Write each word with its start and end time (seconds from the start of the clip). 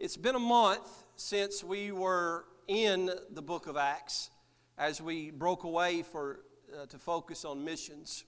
It's 0.00 0.16
been 0.16 0.34
a 0.34 0.38
month 0.38 1.04
since 1.16 1.62
we 1.62 1.92
were 1.92 2.46
in 2.66 3.10
the 3.32 3.42
book 3.42 3.66
of 3.66 3.76
Acts 3.76 4.30
as 4.78 4.98
we 5.02 5.30
broke 5.30 5.64
away 5.64 6.00
for, 6.00 6.40
uh, 6.74 6.86
to 6.86 6.98
focus 6.98 7.44
on 7.44 7.66
missions. 7.66 8.24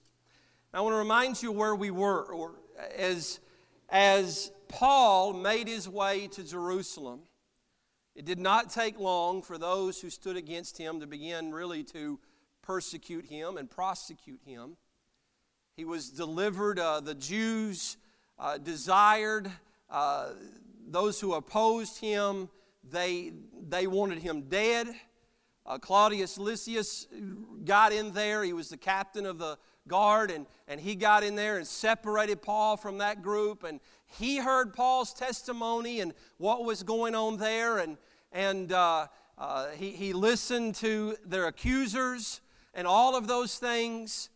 I 0.71 0.81
want 0.81 0.93
to 0.93 0.97
remind 0.97 1.41
you 1.41 1.51
where 1.51 1.73
we 1.73 1.89
were, 1.89 2.25
or 2.31 2.59
as, 2.95 3.39
as 3.89 4.51
Paul 4.67 5.33
made 5.33 5.67
his 5.67 5.89
way 5.89 6.27
to 6.33 6.43
Jerusalem. 6.43 7.21
It 8.13 8.25
did 8.25 8.39
not 8.39 8.69
take 8.69 8.99
long 8.99 9.41
for 9.41 9.57
those 9.57 9.99
who 9.99 10.11
stood 10.11 10.37
against 10.37 10.77
him 10.77 10.99
to 10.99 11.07
begin 11.07 11.51
really 11.51 11.83
to 11.85 12.19
persecute 12.61 13.25
him 13.25 13.57
and 13.57 13.67
prosecute 13.67 14.41
him. 14.45 14.77
He 15.75 15.85
was 15.85 16.11
delivered, 16.11 16.77
uh, 16.77 16.99
the 16.99 17.15
Jews 17.15 17.97
uh, 18.37 18.59
desired 18.59 19.51
uh, 19.89 20.33
those 20.87 21.19
who 21.19 21.33
opposed 21.33 21.99
him, 21.99 22.49
they, 22.89 23.33
they 23.67 23.87
wanted 23.87 24.19
him 24.19 24.43
dead. 24.43 24.87
Uh, 25.65 25.77
Claudius 25.77 26.37
Lysias 26.37 27.07
got 27.63 27.93
in 27.93 28.11
there. 28.11 28.43
He 28.43 28.53
was 28.53 28.69
the 28.69 28.77
captain 28.77 29.25
of 29.25 29.37
the 29.37 29.57
guard, 29.87 30.31
and, 30.31 30.45
and 30.67 30.79
he 30.79 30.95
got 30.95 31.23
in 31.23 31.35
there 31.35 31.57
and 31.57 31.65
separated 31.65 32.41
Paul 32.41 32.77
from 32.77 32.97
that 32.97 33.21
group. 33.21 33.63
And 33.63 33.79
he 34.05 34.37
heard 34.37 34.73
Paul's 34.73 35.13
testimony 35.13 36.01
and 36.01 36.13
what 36.37 36.65
was 36.65 36.83
going 36.83 37.15
on 37.15 37.37
there, 37.37 37.77
and, 37.79 37.97
and 38.31 38.71
uh, 38.71 39.07
uh, 39.37 39.67
he, 39.69 39.91
he 39.91 40.13
listened 40.13 40.75
to 40.75 41.15
their 41.25 41.47
accusers 41.47 42.41
and 42.73 42.85
all 42.85 43.15
of 43.15 43.27
those 43.27 43.57
things. 43.57 44.29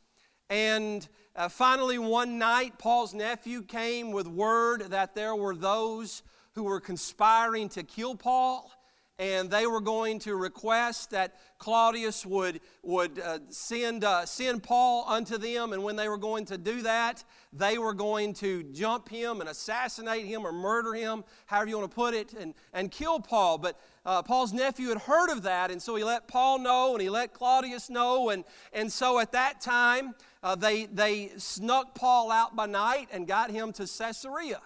And 0.50 1.08
uh, 1.36 1.50
finally, 1.50 2.00
one 2.00 2.40
night, 2.40 2.80
Paul's 2.80 3.14
nephew 3.14 3.62
came 3.62 4.12
with 4.12 4.28
word 4.28 4.82
that 4.90 5.14
there 5.14 5.36
were 5.36 5.56
those 5.56 6.24
who 6.58 6.64
were 6.64 6.80
conspiring 6.80 7.70
to 7.70 7.84
kill 7.84 8.16
Paul, 8.16 8.72
and 9.20 9.48
they 9.50 9.68
were 9.68 9.80
going 9.80 10.18
to 10.20 10.36
request 10.36 11.12
that 11.12 11.36
Claudius 11.60 12.26
would, 12.26 12.62
would 12.82 13.20
uh, 13.20 13.40
send, 13.50 14.04
uh, 14.04 14.26
send 14.26 14.64
Paul 14.64 15.06
unto 15.08 15.38
them. 15.38 15.74
And 15.74 15.84
when 15.84 15.96
they 15.96 16.10
were 16.10 16.18
going 16.18 16.46
to 16.46 16.58
do 16.58 16.82
that, 16.82 17.24
they 17.54 17.78
were 17.78 17.94
going 17.94 18.34
to 18.36 18.64
jump 18.64 19.08
him 19.08 19.40
and 19.40 19.50
assassinate 19.50 20.26
him 20.26 20.46
or 20.46 20.52
murder 20.52 20.96
him, 20.96 21.24
however 21.46 21.70
you 21.70 21.78
want 21.78 21.92
to 21.92 21.96
put 21.96 22.16
it, 22.16 22.34
and, 22.34 22.56
and 22.74 22.90
kill 22.90 23.20
Paul. 23.20 23.60
But 23.60 23.80
uh, 24.04 24.24
Paul's 24.24 24.52
nephew 24.52 24.90
had 24.90 25.00
heard 25.00 25.32
of 25.32 25.44
that, 25.44 25.70
and 25.70 25.80
so 25.80 25.96
he 25.96 26.04
let 26.04 26.28
Paul 26.28 26.58
know 26.58 26.94
and 26.94 27.02
he 27.04 27.10
let 27.10 27.34
Claudius 27.34 27.90
know. 27.92 28.30
And, 28.30 28.44
and 28.74 28.92
so 28.92 29.20
at 29.20 29.32
that 29.34 29.62
time, 29.62 30.16
uh, 30.42 30.56
they, 30.56 30.86
they 30.86 31.34
snuck 31.38 31.94
Paul 31.94 32.32
out 32.32 32.56
by 32.56 32.66
night 32.66 33.10
and 33.12 33.28
got 33.28 33.52
him 33.52 33.72
to 33.74 33.84
Caesarea. 33.84 34.60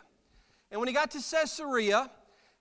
And 0.72 0.80
when 0.80 0.88
he 0.88 0.94
got 0.94 1.11
to 1.11 1.17
Caesarea, 1.19 2.09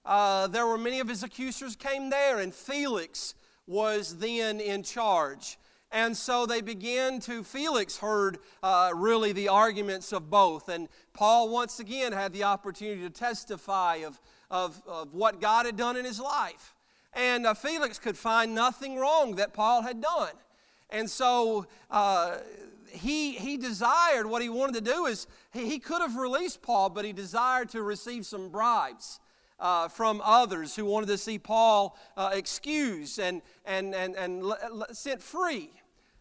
uh, 0.04 0.48
there 0.48 0.66
were 0.66 0.78
many 0.78 0.98
of 1.00 1.08
his 1.08 1.22
accusers 1.22 1.76
came 1.76 2.10
there, 2.10 2.40
and 2.40 2.52
Felix 2.52 3.34
was 3.66 4.18
then 4.18 4.60
in 4.60 4.82
charge. 4.82 5.58
And 5.92 6.16
so 6.16 6.46
they 6.46 6.60
began 6.60 7.20
to, 7.20 7.42
Felix 7.42 7.96
heard 7.96 8.38
uh, 8.62 8.90
really 8.94 9.32
the 9.32 9.48
arguments 9.48 10.12
of 10.12 10.30
both. 10.30 10.68
And 10.68 10.88
Paul 11.14 11.48
once 11.48 11.80
again 11.80 12.12
had 12.12 12.32
the 12.32 12.44
opportunity 12.44 13.02
to 13.02 13.10
testify 13.10 13.96
of, 13.96 14.20
of, 14.50 14.80
of 14.86 15.14
what 15.14 15.40
God 15.40 15.66
had 15.66 15.76
done 15.76 15.96
in 15.96 16.04
his 16.04 16.20
life. 16.20 16.74
And 17.12 17.44
uh, 17.44 17.54
Felix 17.54 17.98
could 17.98 18.16
find 18.16 18.54
nothing 18.54 18.96
wrong 18.96 19.34
that 19.36 19.52
Paul 19.52 19.82
had 19.82 20.00
done. 20.00 20.32
And 20.90 21.10
so 21.10 21.66
uh, 21.90 22.38
he, 22.90 23.32
he 23.32 23.56
desired, 23.56 24.26
what 24.26 24.42
he 24.42 24.48
wanted 24.48 24.84
to 24.84 24.92
do 24.92 25.06
is, 25.06 25.26
he, 25.52 25.66
he 25.66 25.78
could 25.78 26.00
have 26.00 26.16
released 26.16 26.62
Paul, 26.62 26.90
but 26.90 27.04
he 27.04 27.12
desired 27.12 27.70
to 27.70 27.82
receive 27.82 28.26
some 28.26 28.48
bribes. 28.48 29.20
Uh, 29.58 29.88
from 29.88 30.22
others 30.24 30.74
who 30.74 30.86
wanted 30.86 31.04
to 31.04 31.18
see 31.18 31.38
Paul 31.38 31.94
uh, 32.16 32.30
excused 32.32 33.18
and, 33.18 33.42
and, 33.66 33.94
and, 33.94 34.16
and 34.16 34.42
l- 34.42 34.56
l- 34.62 34.86
sent 34.92 35.20
free. 35.22 35.70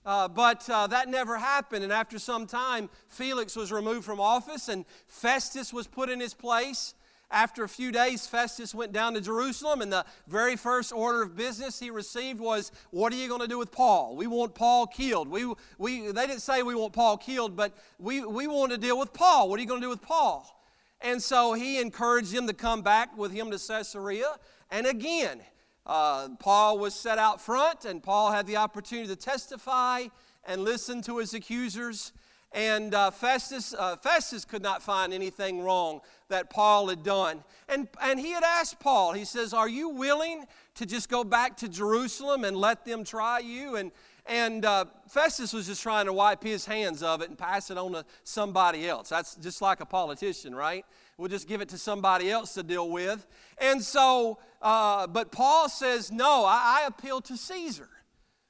Uh, 0.06 0.28
but 0.28 0.70
uh, 0.70 0.88
that 0.88 1.08
never 1.08 1.38
happened, 1.38 1.86
and 1.86 1.94
after 1.94 2.20
some 2.20 2.46
time, 2.46 2.90
Felix 3.08 3.56
was 3.56 3.72
removed 3.72 4.04
from 4.04 4.20
office 4.20 4.68
and 4.68 4.84
Festus 5.08 5.72
was 5.72 5.88
put 5.88 6.10
in 6.10 6.20
his 6.20 6.34
place. 6.34 6.96
After 7.32 7.64
a 7.64 7.70
few 7.70 7.92
days, 7.92 8.26
Festus 8.26 8.74
went 8.74 8.92
down 8.92 9.14
to 9.14 9.22
Jerusalem, 9.22 9.82
and 9.82 9.94
the 9.94 10.04
very 10.28 10.56
first 10.56 10.92
order 10.92 11.22
of 11.22 11.36
business 11.36 11.80
he 11.80 11.92
received 11.92 12.40
was, 12.40 12.72
What 12.90 13.14
are 13.14 13.18
you 13.18 13.28
going 13.28 13.42
to 13.42 13.48
do 13.48 13.60
with 13.60 13.72
Paul? 13.72 14.16
We 14.16 14.26
want 14.26 14.56
Paul 14.56 14.88
killed. 14.88 15.28
We, 15.28 15.54
we, 15.78 16.12
they 16.12 16.26
didn't 16.26 16.42
say 16.42 16.64
we 16.64 16.74
want 16.74 16.94
Paul 16.94 17.18
killed, 17.18 17.56
but 17.56 17.78
we, 18.00 18.26
we 18.26 18.48
want 18.48 18.72
to 18.72 18.80
deal 18.80 18.98
with 18.98 19.14
Paul. 19.14 19.48
What 19.48 19.60
are 19.60 19.62
you 19.62 19.68
going 19.68 19.82
to 19.82 19.86
do 19.86 19.92
with 19.92 20.02
Paul? 20.02 20.60
And 21.02 21.22
so 21.22 21.54
he 21.54 21.80
encouraged 21.80 22.34
him 22.34 22.48
to 22.48 22.54
come 22.54 22.82
back 22.82 23.16
with 23.16 23.32
him 23.32 23.52
to 23.52 23.60
Caesarea. 23.60 24.36
And 24.72 24.88
again, 24.88 25.42
uh, 25.86 26.30
Paul 26.40 26.80
was 26.80 26.96
set 26.96 27.20
out 27.20 27.40
front, 27.40 27.86
and 27.86 28.02
Paul 28.02 28.32
had 28.32 28.48
the 28.48 28.58
opportunity 28.58 29.08
to 29.08 29.16
testify 29.16 30.08
and 30.46 30.64
listen 30.64 31.02
to 31.04 31.20
his 31.20 31.34
accusers. 31.34 32.12
And 32.52 32.96
uh, 32.96 33.12
Festus, 33.12 33.76
uh, 33.78 33.96
Festus 33.98 34.44
could 34.44 34.64
not 34.64 34.82
find 34.82 35.14
anything 35.14 35.62
wrong 35.62 36.02
that 36.30 36.50
Paul 36.50 36.88
had 36.88 37.04
done. 37.04 37.44
And, 37.68 37.88
and 38.02 38.20
he 38.20 38.32
had 38.32 38.44
asked 38.44 38.80
Paul, 38.80 39.14
he 39.14 39.26
says, 39.26 39.54
Are 39.54 39.70
you 39.70 39.90
willing 39.90 40.46
to 40.76 40.86
just 40.86 41.10
go 41.10 41.24
back 41.24 41.58
to 41.58 41.70
Jerusalem 41.70 42.44
and 42.44 42.58
let 42.58 42.86
them 42.86 43.04
try 43.04 43.40
you? 43.40 43.76
And, 43.76 43.92
and 44.26 44.66
uh, 44.66 44.86
Festus 45.08 45.54
was 45.54 45.68
just 45.68 45.84
trying 45.84 46.08
to 46.08 46.14
wipe 46.14 46.44
his 46.44 46.66
hands 46.66 47.04
of 47.04 47.22
it 47.22 47.30
and 47.30 47.38
pass 47.38 47.70
it 47.70 47.78
on 47.78 47.92
to 47.92 48.06
somebody 48.24 48.88
else. 48.88 49.10
That's 49.10 49.36
just 49.36 49.62
like 49.62 49.80
a 49.80 49.86
politician, 49.86 50.56
right? 50.56 50.86
We'll 51.18 51.30
just 51.30 51.48
give 51.48 51.62
it 51.62 51.70
to 51.70 51.78
somebody 51.78 52.32
else 52.32 52.54
to 52.56 52.64
deal 52.64 52.90
with. 52.90 53.28
And 53.60 53.84
so, 53.84 54.40
uh, 54.62 55.06
but 55.06 55.32
Paul 55.32 55.70
says, 55.70 56.12
No, 56.12 56.46
I, 56.46 56.82
I 56.82 56.88
appeal 56.88 57.22
to 57.22 57.38
Caesar. 57.38 57.90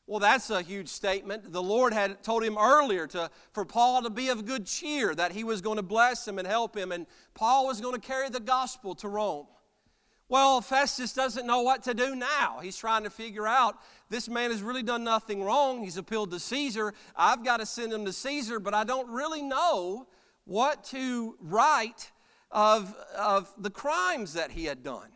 Well, 0.10 0.20
that's 0.20 0.50
a 0.50 0.64
huge 0.64 0.88
statement. 0.88 1.54
The 1.54 1.62
Lord 1.62 1.94
had 1.94 2.24
told 2.24 2.44
him 2.44 2.58
earlier 2.58 3.06
to, 3.06 3.30
for 3.52 3.64
Paul 3.64 4.02
to 4.02 4.10
be 4.10 4.30
of 4.30 4.44
good 4.44 4.66
cheer, 4.66 5.14
that 5.14 5.34
he 5.34 5.44
was 5.44 5.62
going 5.62 5.76
to 5.76 5.84
bless 5.84 6.28
him 6.28 6.40
and 6.40 6.48
help 6.48 6.76
him, 6.76 6.92
and 6.92 7.06
Paul 7.36 7.68
was 7.68 7.80
going 7.80 7.94
to 7.94 8.02
carry 8.02 8.28
the 8.28 8.40
gospel 8.40 8.96
to 8.96 9.08
Rome. 9.08 9.46
Well, 10.28 10.62
Festus 10.62 11.14
doesn't 11.14 11.46
know 11.46 11.62
what 11.62 11.84
to 11.84 11.94
do 11.94 12.16
now. 12.16 12.58
He's 12.60 12.76
trying 12.76 13.04
to 13.04 13.12
figure 13.12 13.46
out 13.46 13.76
this 14.10 14.28
man 14.28 14.50
has 14.50 14.64
really 14.64 14.82
done 14.82 15.04
nothing 15.04 15.44
wrong. 15.44 15.84
He's 15.84 15.98
appealed 15.98 16.32
to 16.32 16.40
Caesar. 16.40 16.96
I've 17.16 17.46
got 17.46 17.58
to 17.58 17.68
send 17.68 17.94
him 17.94 18.04
to 18.06 18.14
Caesar, 18.14 18.60
but 18.60 18.74
I 18.74 18.86
don't 18.86 19.12
really 19.12 19.44
know 19.44 20.08
what 20.46 20.86
to 20.86 21.36
write 21.40 22.12
of, 22.50 22.96
of 23.16 23.54
the 23.60 23.70
crimes 23.70 24.34
that 24.34 24.50
he 24.50 24.66
had 24.66 24.82
done. 24.82 25.10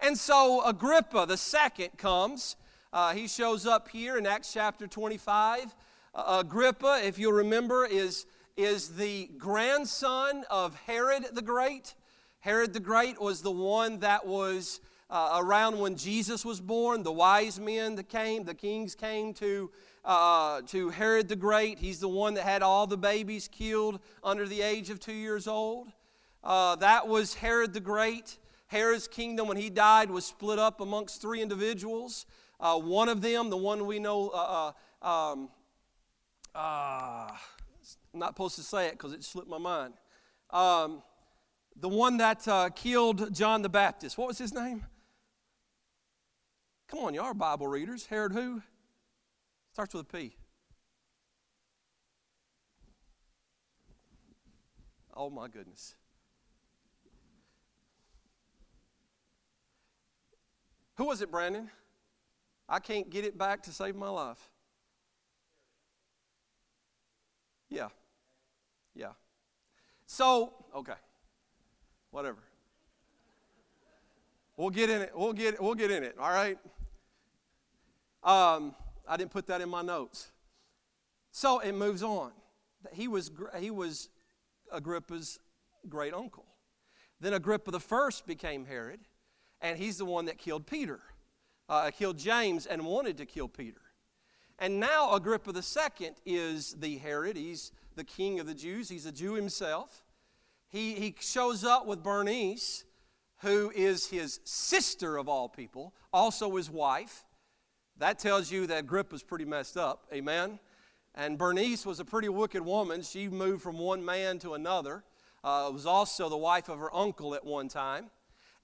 And 0.00 0.18
so 0.18 0.64
Agrippa 0.66 1.26
the 1.28 1.36
second 1.36 1.96
comes 1.96 2.56
uh, 2.92 3.12
he 3.12 3.26
shows 3.26 3.66
up 3.66 3.88
here 3.88 4.16
in 4.16 4.26
Acts 4.26 4.52
chapter 4.52 4.86
25. 4.86 5.74
Uh, 6.14 6.38
Agrippa, 6.40 7.00
if 7.04 7.18
you'll 7.18 7.32
remember, 7.32 7.84
is, 7.84 8.26
is 8.56 8.90
the 8.90 9.28
grandson 9.36 10.44
of 10.50 10.74
Herod 10.86 11.26
the 11.32 11.42
Great. 11.42 11.94
Herod 12.40 12.72
the 12.72 12.80
Great 12.80 13.20
was 13.20 13.42
the 13.42 13.50
one 13.50 13.98
that 14.00 14.26
was 14.26 14.80
uh, 15.10 15.38
around 15.40 15.78
when 15.78 15.96
Jesus 15.96 16.44
was 16.44 16.60
born. 16.60 17.02
The 17.02 17.12
wise 17.12 17.58
men 17.60 17.96
that 17.96 18.08
came, 18.08 18.44
the 18.44 18.54
kings 18.54 18.94
came 18.94 19.34
to, 19.34 19.70
uh, 20.04 20.62
to 20.68 20.90
Herod 20.90 21.28
the 21.28 21.36
Great. 21.36 21.78
He's 21.78 22.00
the 22.00 22.08
one 22.08 22.34
that 22.34 22.44
had 22.44 22.62
all 22.62 22.86
the 22.86 22.96
babies 22.96 23.48
killed 23.48 24.00
under 24.22 24.46
the 24.46 24.62
age 24.62 24.90
of 24.90 25.00
two 25.00 25.12
years 25.12 25.46
old. 25.46 25.88
Uh, 26.42 26.76
that 26.76 27.08
was 27.08 27.34
Herod 27.34 27.72
the 27.72 27.80
Great. 27.80 28.38
Herod's 28.68 29.06
kingdom, 29.06 29.48
when 29.48 29.56
he 29.56 29.70
died, 29.70 30.10
was 30.10 30.24
split 30.24 30.58
up 30.58 30.80
amongst 30.80 31.20
three 31.20 31.40
individuals. 31.40 32.26
Uh, 32.58 32.78
one 32.78 33.08
of 33.08 33.20
them, 33.20 33.50
the 33.50 33.56
one 33.56 33.86
we 33.86 33.98
know, 33.98 34.30
uh, 34.30 34.72
uh, 35.02 35.06
um, 35.06 35.48
uh, 36.54 37.28
I'm 37.28 38.20
not 38.20 38.30
supposed 38.30 38.56
to 38.56 38.62
say 38.62 38.86
it 38.86 38.92
because 38.92 39.12
it 39.12 39.22
slipped 39.22 39.48
my 39.48 39.58
mind. 39.58 39.94
Um, 40.50 41.02
the 41.78 41.88
one 41.88 42.16
that 42.16 42.48
uh, 42.48 42.70
killed 42.70 43.34
John 43.34 43.62
the 43.62 43.68
Baptist. 43.68 44.16
What 44.16 44.28
was 44.28 44.38
his 44.38 44.54
name? 44.54 44.86
Come 46.88 47.00
on, 47.00 47.14
you 47.14 47.20
are 47.20 47.34
Bible 47.34 47.66
readers. 47.66 48.06
Herod 48.06 48.32
who? 48.32 48.62
Starts 49.72 49.92
with 49.92 50.02
a 50.02 50.16
P. 50.16 50.36
Oh 55.14 55.28
my 55.28 55.48
goodness. 55.48 55.94
Who 60.96 61.04
was 61.04 61.20
it, 61.20 61.30
Brandon? 61.30 61.70
I 62.68 62.80
can't 62.80 63.08
get 63.10 63.24
it 63.24 63.38
back 63.38 63.62
to 63.64 63.72
save 63.72 63.94
my 63.96 64.08
life. 64.08 64.50
Yeah. 67.68 67.88
Yeah. 68.94 69.12
So, 70.06 70.54
okay. 70.74 70.94
Whatever. 72.10 72.38
We'll 74.56 74.70
get 74.70 74.88
in 74.90 75.02
it. 75.02 75.12
We'll 75.14 75.32
get 75.34 75.60
we'll 75.62 75.74
get 75.74 75.90
in 75.90 76.02
it. 76.02 76.16
All 76.18 76.30
right. 76.30 76.58
Um, 78.24 78.74
I 79.06 79.16
didn't 79.16 79.30
put 79.30 79.46
that 79.48 79.60
in 79.60 79.68
my 79.68 79.82
notes. 79.82 80.32
So 81.30 81.58
it 81.58 81.72
moves 81.72 82.02
on. 82.02 82.32
He 82.92 83.06
was 83.06 83.30
he 83.58 83.70
was 83.70 84.08
Agrippa's 84.72 85.38
great 85.88 86.14
uncle. 86.14 86.46
Then 87.20 87.34
Agrippa 87.34 87.70
the 87.70 87.80
first 87.80 88.26
became 88.26 88.64
Herod. 88.64 89.00
and 89.60 89.78
he's 89.78 89.98
the 89.98 90.04
one 90.04 90.26
that 90.26 90.38
killed 90.38 90.66
Peter, 90.66 91.00
uh, 91.68 91.90
killed 91.90 92.18
James, 92.18 92.66
and 92.66 92.84
wanted 92.84 93.16
to 93.18 93.26
kill 93.26 93.48
Peter. 93.48 93.80
And 94.58 94.80
now 94.80 95.14
Agrippa 95.14 95.52
II 95.52 96.10
is 96.24 96.74
the 96.74 96.96
Herod. 96.98 97.36
He's 97.36 97.72
the 97.94 98.04
king 98.04 98.40
of 98.40 98.46
the 98.46 98.54
Jews. 98.54 98.88
He's 98.88 99.06
a 99.06 99.12
Jew 99.12 99.34
himself. 99.34 100.04
He, 100.68 100.94
he 100.94 101.14
shows 101.20 101.64
up 101.64 101.86
with 101.86 102.02
Bernice, 102.02 102.84
who 103.42 103.70
is 103.74 104.06
his 104.06 104.40
sister 104.44 105.16
of 105.18 105.28
all 105.28 105.48
people, 105.48 105.94
also 106.12 106.56
his 106.56 106.70
wife. 106.70 107.24
That 107.98 108.18
tells 108.18 108.50
you 108.50 108.66
that 108.66 108.80
Agrippa's 108.80 109.22
pretty 109.22 109.44
messed 109.44 109.76
up. 109.76 110.06
Amen. 110.12 110.58
And 111.14 111.38
Bernice 111.38 111.86
was 111.86 112.00
a 112.00 112.04
pretty 112.04 112.28
wicked 112.28 112.62
woman. 112.62 113.02
She 113.02 113.28
moved 113.28 113.62
from 113.62 113.78
one 113.78 114.04
man 114.04 114.38
to 114.40 114.54
another. 114.54 115.02
Uh, 115.42 115.70
was 115.72 115.86
also 115.86 116.28
the 116.28 116.36
wife 116.36 116.68
of 116.68 116.78
her 116.78 116.94
uncle 116.94 117.34
at 117.34 117.44
one 117.44 117.68
time. 117.68 118.10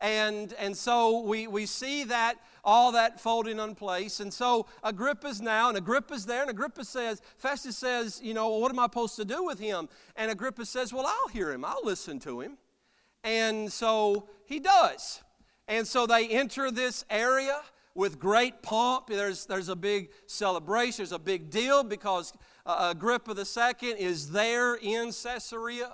And, 0.03 0.53
and 0.59 0.77
so 0.77 1.21
we, 1.21 1.47
we 1.47 1.65
see 1.65 2.03
that 2.05 2.35
all 2.65 2.91
that 2.93 3.21
folding 3.21 3.61
in 3.61 3.77
place. 3.77 4.19
And 4.19 4.35
so 4.35 4.67
Agrippa's 4.83 5.41
now, 5.41 5.69
and 5.69 5.79
Agrippa's 5.79 6.27
there, 6.27 6.43
and 6.43 6.51
Agrippa 6.51 6.85
says, 6.85 7.23
Festus 7.39 7.79
says, 7.79 8.21
you 8.23 8.35
know, 8.35 8.49
what 8.49 8.73
am 8.73 8.81
I 8.81 8.85
supposed 8.85 9.15
to 9.17 9.25
do 9.25 9.45
with 9.45 9.61
him? 9.61 9.89
And 10.17 10.31
Agrippa 10.31 10.67
says, 10.67 10.93
well, 10.93 11.07
I'll 11.07 11.29
hear 11.29 11.53
him, 11.53 11.65
I'll 11.65 11.85
listen 11.85 12.19
to 12.21 12.41
him. 12.41 12.59
And 13.23 13.73
so 13.73 14.29
he 14.45 14.59
does. 14.59 15.23
And 15.69 15.87
so 15.87 16.07
they 16.07 16.27
enter 16.29 16.73
this 16.73 17.05
area 17.09 17.61
with 17.95 18.19
great 18.19 18.61
pomp. 18.61 19.07
There's, 19.07 19.47
there's 19.47 19.69
a 19.69 19.77
big 19.77 20.11
celebration, 20.27 20.97
there's 20.99 21.13
a 21.13 21.19
big 21.19 21.49
deal 21.49 21.85
because 21.85 22.33
uh, 22.67 22.89
Agrippa 22.91 23.37
II 23.37 23.89
is 23.91 24.33
there 24.33 24.75
in 24.75 25.13
Caesarea. 25.13 25.93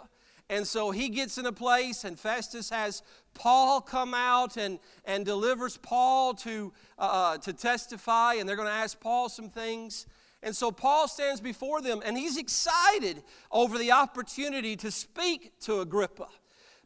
And 0.51 0.67
so 0.67 0.91
he 0.91 1.11
gets 1.11 1.37
in 1.37 1.45
a 1.45 1.53
place, 1.53 2.05
and 2.05 2.19
Festus 2.19 2.71
has 2.71 3.03
Paul 3.39 3.81
come 3.81 4.13
out 4.13 4.57
and, 4.57 4.79
and 5.05 5.25
delivers 5.25 5.77
Paul 5.79 6.35
to, 6.35 6.73
uh, 6.99 7.03
uh 7.03 7.39
to 7.39 7.53
testify, 7.53 8.35
and 8.35 8.49
they're 8.49 8.57
going 8.57 8.69
to 8.69 8.75
ask 8.75 9.01
Paul 9.01 9.29
some 9.29 9.49
things. 9.49 10.07
And 10.43 10.55
so 10.55 10.71
Paul 10.71 11.09
stands 11.09 11.41
before 11.41 11.81
them, 11.81 12.03
and 12.05 12.17
he's 12.17 12.37
excited 12.37 13.23
over 13.51 13.79
the 13.79 13.93
opportunity 13.93 14.77
to 14.77 14.91
speak 14.91 15.53
to 15.61 15.81
Agrippa. 15.81 16.29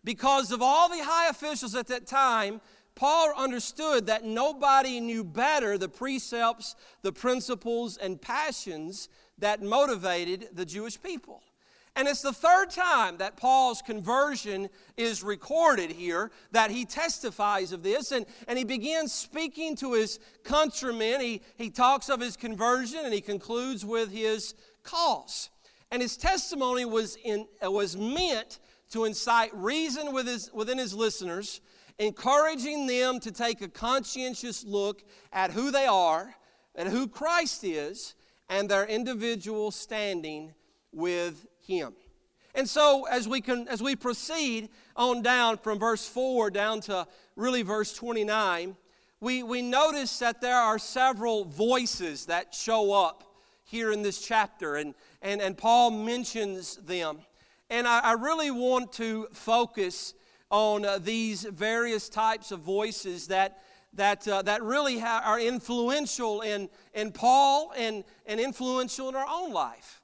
Because 0.05 0.53
of 0.53 0.63
all 0.63 0.89
the 0.89 1.03
high 1.03 1.29
officials 1.29 1.75
at 1.75 1.87
that 1.89 2.07
time, 2.07 2.61
Paul 2.95 3.33
understood 3.37 4.07
that 4.07 4.25
nobody 4.25 5.01
knew 5.01 5.25
better 5.25 5.79
the 5.79 5.89
precepts, 5.89 6.77
the 7.03 7.13
principles, 7.13 7.97
and 7.97 8.21
passions 8.21 9.09
that 9.39 9.63
motivated 9.63 10.49
the 10.53 10.67
Jewish 10.67 11.01
people. 11.01 11.43
And 11.95 12.09
it's 12.09 12.23
the 12.23 12.33
third 12.33 12.71
time 12.71 13.19
that 13.19 13.37
Paul's 13.37 13.83
conversion 13.83 14.71
is 14.97 15.23
recorded 15.23 15.91
here, 15.91 16.31
that 16.53 16.71
he 16.71 16.87
testifies 16.87 17.73
of 17.73 17.83
this. 17.83 18.13
And, 18.13 18.25
and 18.49 18.59
he 18.59 18.65
begins 18.65 19.13
speaking 19.13 19.77
to 19.77 19.93
his 19.93 20.19
countrymen. 20.43 21.21
He, 21.21 21.43
he 21.57 21.69
talks 21.69 22.09
of 22.09 22.21
his 22.21 22.37
conversion 22.37 23.01
and 23.05 23.13
he 23.13 23.21
concludes 23.21 23.85
with 23.85 24.11
his 24.11 24.55
cause. 24.83 25.51
And 25.91 26.01
his 26.01 26.17
testimony 26.17 26.87
was, 26.87 27.17
in, 27.23 27.47
uh, 27.65 27.71
was 27.71 27.95
meant 27.95 28.61
to 28.93 29.05
incite 29.05 29.55
reason 29.55 30.15
with 30.15 30.27
his, 30.27 30.51
within 30.55 30.79
his 30.79 30.95
listeners, 30.95 31.61
encouraging 31.99 32.87
them 32.87 33.21
to 33.21 33.31
take 33.31 33.61
a 33.61 33.69
conscientious 33.69 34.65
look 34.65 35.03
at 35.31 35.51
who 35.51 35.71
they 35.71 35.85
are 35.85 36.35
and 36.75 36.89
who 36.89 37.07
Christ 37.07 37.65
is 37.65 38.15
and 38.49 38.69
their 38.69 38.87
individual 38.87 39.71
standing 39.71 40.55
with 40.93 41.47
him. 41.67 41.95
And 42.55 42.69
so 42.69 43.07
as 43.11 43.27
we 43.27 43.41
can 43.41 43.67
as 43.69 43.83
we 43.83 43.97
proceed 43.97 44.69
on 44.95 45.23
down 45.23 45.57
from 45.57 45.79
verse 45.79 46.07
4 46.07 46.51
down 46.51 46.81
to 46.83 47.07
really 47.35 47.63
verse 47.63 47.95
29, 47.95 48.77
we, 49.23 49.45
we 49.45 49.63
notice 49.63 50.19
that 50.19 50.41
there 50.41 50.57
are 50.57 50.81
several 50.81 51.45
voices 51.45 52.27
that 52.27 52.53
show 52.53 52.93
up 52.93 53.23
here 53.65 53.93
in 53.93 54.03
this 54.03 54.21
chapter, 54.21 54.75
and, 54.75 54.95
and, 55.23 55.41
and 55.41 55.57
Paul 55.57 55.93
mentions 55.93 56.77
them. 56.77 57.21
And 57.71 57.87
I, 57.87 58.01
I 58.01 58.13
really 58.15 58.51
want 58.51 58.93
to 58.95 59.29
focus 59.33 60.15
on 60.51 60.85
uh, 60.85 60.99
these 60.99 61.45
various 61.45 62.09
types 62.09 62.51
of 62.51 62.61
voices 62.61 63.29
that, 63.29 63.63
that, 63.95 64.27
uh, 64.27 64.43
that 64.43 64.63
really 64.63 64.99
ha- 64.99 65.23
are 65.25 65.41
influential 65.41 66.41
in, 66.41 66.69
in 66.93 67.13
Paul 67.13 67.73
and, 67.77 68.03
and 68.27 68.41
influential 68.41 69.09
in 69.09 69.15
our 69.15 69.27
own 69.27 69.53
life. 69.53 70.02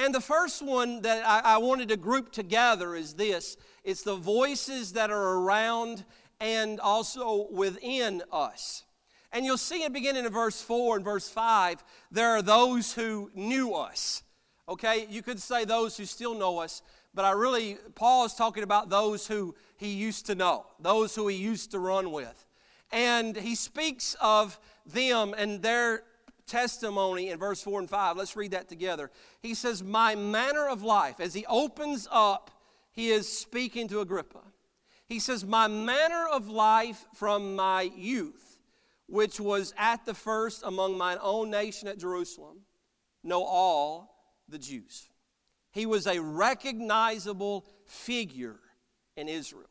And 0.00 0.14
the 0.14 0.20
first 0.20 0.62
one 0.62 1.02
that 1.02 1.26
I, 1.26 1.56
I 1.56 1.58
wanted 1.58 1.90
to 1.90 1.96
group 1.98 2.32
together 2.32 2.94
is 2.94 3.12
this 3.12 3.58
it's 3.84 4.02
the 4.02 4.16
voices 4.16 4.94
that 4.94 5.10
are 5.10 5.38
around 5.38 6.04
and 6.40 6.80
also 6.80 7.48
within 7.50 8.22
us. 8.32 8.84
And 9.30 9.44
you'll 9.44 9.58
see 9.58 9.82
it 9.82 9.92
beginning 9.92 10.24
in 10.24 10.32
verse 10.32 10.62
4 10.62 10.96
and 10.96 11.04
verse 11.04 11.28
5, 11.28 11.84
there 12.10 12.30
are 12.30 12.40
those 12.40 12.94
who 12.94 13.30
knew 13.34 13.74
us. 13.74 14.22
Okay, 14.70 15.06
you 15.10 15.20
could 15.20 15.38
say 15.38 15.66
those 15.66 15.98
who 15.98 16.06
still 16.06 16.34
know 16.34 16.60
us, 16.60 16.80
but 17.12 17.26
I 17.26 17.32
really, 17.32 17.76
Paul 17.94 18.24
is 18.24 18.32
talking 18.32 18.62
about 18.62 18.88
those 18.88 19.26
who 19.26 19.54
he 19.76 19.88
used 19.88 20.24
to 20.26 20.34
know, 20.34 20.64
those 20.80 21.14
who 21.14 21.28
he 21.28 21.36
used 21.36 21.72
to 21.72 21.78
run 21.78 22.10
with. 22.10 22.46
And 22.90 23.36
he 23.36 23.54
speaks 23.54 24.16
of 24.18 24.58
them 24.86 25.34
and 25.36 25.60
their 25.60 26.04
testimony 26.50 27.30
in 27.30 27.38
verse 27.38 27.62
4 27.62 27.80
and 27.80 27.88
5. 27.88 28.16
Let's 28.16 28.36
read 28.36 28.50
that 28.50 28.68
together. 28.68 29.10
He 29.40 29.54
says, 29.54 29.82
My 29.82 30.14
manner 30.14 30.68
of 30.68 30.82
life, 30.82 31.20
as 31.20 31.32
he 31.32 31.46
opens 31.46 32.08
up, 32.10 32.50
he 32.92 33.10
is 33.10 33.28
speaking 33.28 33.88
to 33.88 34.00
Agrippa. 34.00 34.42
He 35.06 35.20
says, 35.20 35.44
My 35.44 35.68
manner 35.68 36.26
of 36.30 36.48
life 36.48 37.06
from 37.14 37.56
my 37.56 37.82
youth, 37.82 38.58
which 39.06 39.40
was 39.40 39.72
at 39.78 40.04
the 40.04 40.14
first 40.14 40.62
among 40.64 40.98
mine 40.98 41.18
own 41.22 41.50
nation 41.50 41.88
at 41.88 41.98
Jerusalem, 41.98 42.58
know 43.22 43.44
all 43.44 44.34
the 44.48 44.58
Jews. 44.58 45.08
He 45.72 45.86
was 45.86 46.06
a 46.06 46.20
recognizable 46.20 47.64
figure 47.86 48.58
in 49.16 49.28
Israel. 49.28 49.66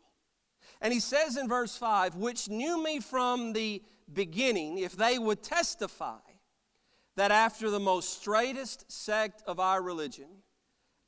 And 0.82 0.94
he 0.94 1.02
says 1.02 1.36
in 1.36 1.50
verse 1.50 1.76
5, 1.76 2.16
which 2.16 2.48
knew 2.48 2.82
me 2.82 3.02
from 3.02 3.52
the 3.52 3.84
beginning, 4.12 4.78
if 4.78 4.96
they 4.96 5.20
would 5.20 5.44
testify 5.44 6.20
that 7.20 7.32
after 7.32 7.70
the 7.70 7.82
most 7.82 8.18
straightest 8.18 8.90
sect 8.90 9.44
of 9.46 9.60
our 9.60 9.82
religion, 9.82 10.30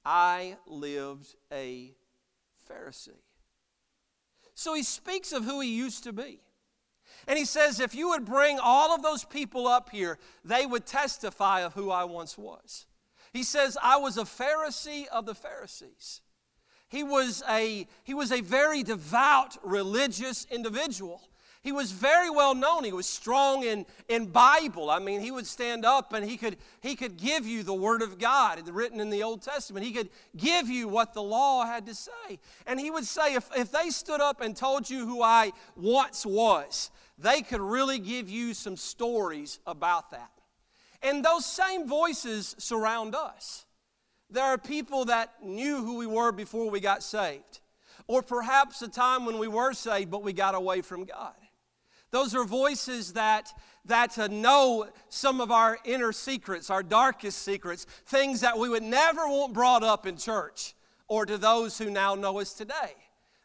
I 0.04 0.58
lived 0.68 1.36
a 1.54 1.94
Pharisee. 2.70 3.22
So 4.54 4.74
he 4.74 4.84
speaks 4.84 5.32
of 5.32 5.46
who 5.46 5.62
he 5.62 5.74
used 5.74 6.04
to 6.04 6.12
be. 6.12 6.42
And 7.30 7.40
he 7.40 7.46
says, 7.46 7.80
if 7.80 7.96
you 7.96 8.10
would 8.10 8.26
bring 8.26 8.60
all 8.62 8.94
of 8.94 9.02
those 9.02 9.24
people 9.24 9.70
up 9.70 9.90
here, 9.90 10.20
they 10.44 10.66
would 10.66 10.86
testify 10.86 11.62
of 11.62 11.76
who 11.76 11.90
I 11.90 12.04
once 12.04 12.38
was. 12.38 12.88
He 13.32 13.44
says, 13.44 13.78
I 13.82 13.96
was 13.96 14.18
a 14.18 14.24
Pharisee 14.24 15.08
of 15.08 15.26
the 15.26 15.34
Pharisees. 15.34 16.20
He 16.90 17.04
was 17.04 17.42
a, 17.48 17.88
he 18.04 18.14
was 18.14 18.34
a 18.34 18.42
very 18.42 18.84
devout 18.84 19.58
religious 19.64 20.46
individual. 20.52 21.22
He 21.64 21.72
was 21.72 21.92
very 21.92 22.32
well 22.32 22.56
known. 22.56 22.84
He 22.84 22.92
was 22.92 23.06
strong 23.06 23.64
in, 23.64 23.86
in 24.10 24.26
Bible. 24.26 24.90
I 24.90 24.98
mean, 24.98 25.22
he 25.22 25.30
would 25.30 25.46
stand 25.46 25.86
up 25.86 26.12
and 26.12 26.28
he 26.28 26.36
could, 26.36 26.58
he 26.82 26.96
could 26.96 27.18
give 27.18 27.46
you 27.46 27.62
the 27.62 27.74
Word 27.74 28.02
of 28.02 28.18
God 28.18 28.68
written 28.68 29.00
in 29.00 29.12
the 29.12 29.22
Old 29.22 29.44
Testament. 29.44 29.86
He 29.86 29.92
could 29.92 30.10
give 30.36 30.70
you 30.70 30.88
what 30.88 31.14
the 31.14 31.22
law 31.22 31.66
had 31.66 31.86
to 31.86 31.94
say. 31.94 32.40
And 32.66 32.80
he 32.80 32.90
would 32.90 33.06
say, 33.06 33.36
if, 33.36 33.48
if 33.56 33.72
they 33.72 33.92
stood 33.92 34.22
up 34.22 34.42
and 34.42 34.56
told 34.56 34.90
you 34.90 35.06
who 35.06 35.22
I 35.22 35.52
once 35.76 36.26
was, 36.26 36.90
they 37.20 37.44
could 37.44 37.62
really 37.62 38.00
give 38.00 38.28
you 38.28 38.56
some 38.56 38.76
stories 38.76 39.60
about 39.68 40.10
that. 40.12 40.32
And 41.04 41.24
those 41.24 41.46
same 41.46 41.88
voices 41.88 42.56
surround 42.58 43.14
us. 43.14 43.66
There 44.32 44.44
are 44.44 44.58
people 44.58 45.06
that 45.06 45.44
knew 45.44 45.84
who 45.84 45.98
we 45.98 46.08
were 46.08 46.32
before 46.32 46.72
we 46.72 46.80
got 46.80 47.04
saved, 47.04 47.60
or 48.08 48.24
perhaps 48.24 48.82
a 48.82 48.88
time 48.88 49.26
when 49.26 49.38
we 49.38 49.48
were 49.48 49.74
saved 49.74 50.10
but 50.10 50.24
we 50.24 50.34
got 50.34 50.56
away 50.56 50.82
from 50.82 51.06
God. 51.06 51.36
Those 52.12 52.36
are 52.36 52.44
voices 52.44 53.14
that, 53.14 53.52
that 53.86 54.20
uh, 54.20 54.28
know 54.28 54.88
some 55.10 55.42
of 55.42 55.50
our 55.50 55.80
inner 55.86 56.12
secrets, 56.12 56.70
our 56.70 56.84
darkest 56.84 57.42
secrets, 57.42 57.86
things 58.06 58.42
that 58.42 58.58
we 58.58 58.70
would 58.70 58.84
never 58.84 59.28
want 59.28 59.54
brought 59.54 59.84
up 59.84 60.06
in 60.06 60.18
church 60.18 60.76
or 61.08 61.26
to 61.26 61.38
those 61.38 61.78
who 61.78 61.90
now 61.90 62.16
know 62.16 62.40
us 62.40 62.54
today. 62.54 62.96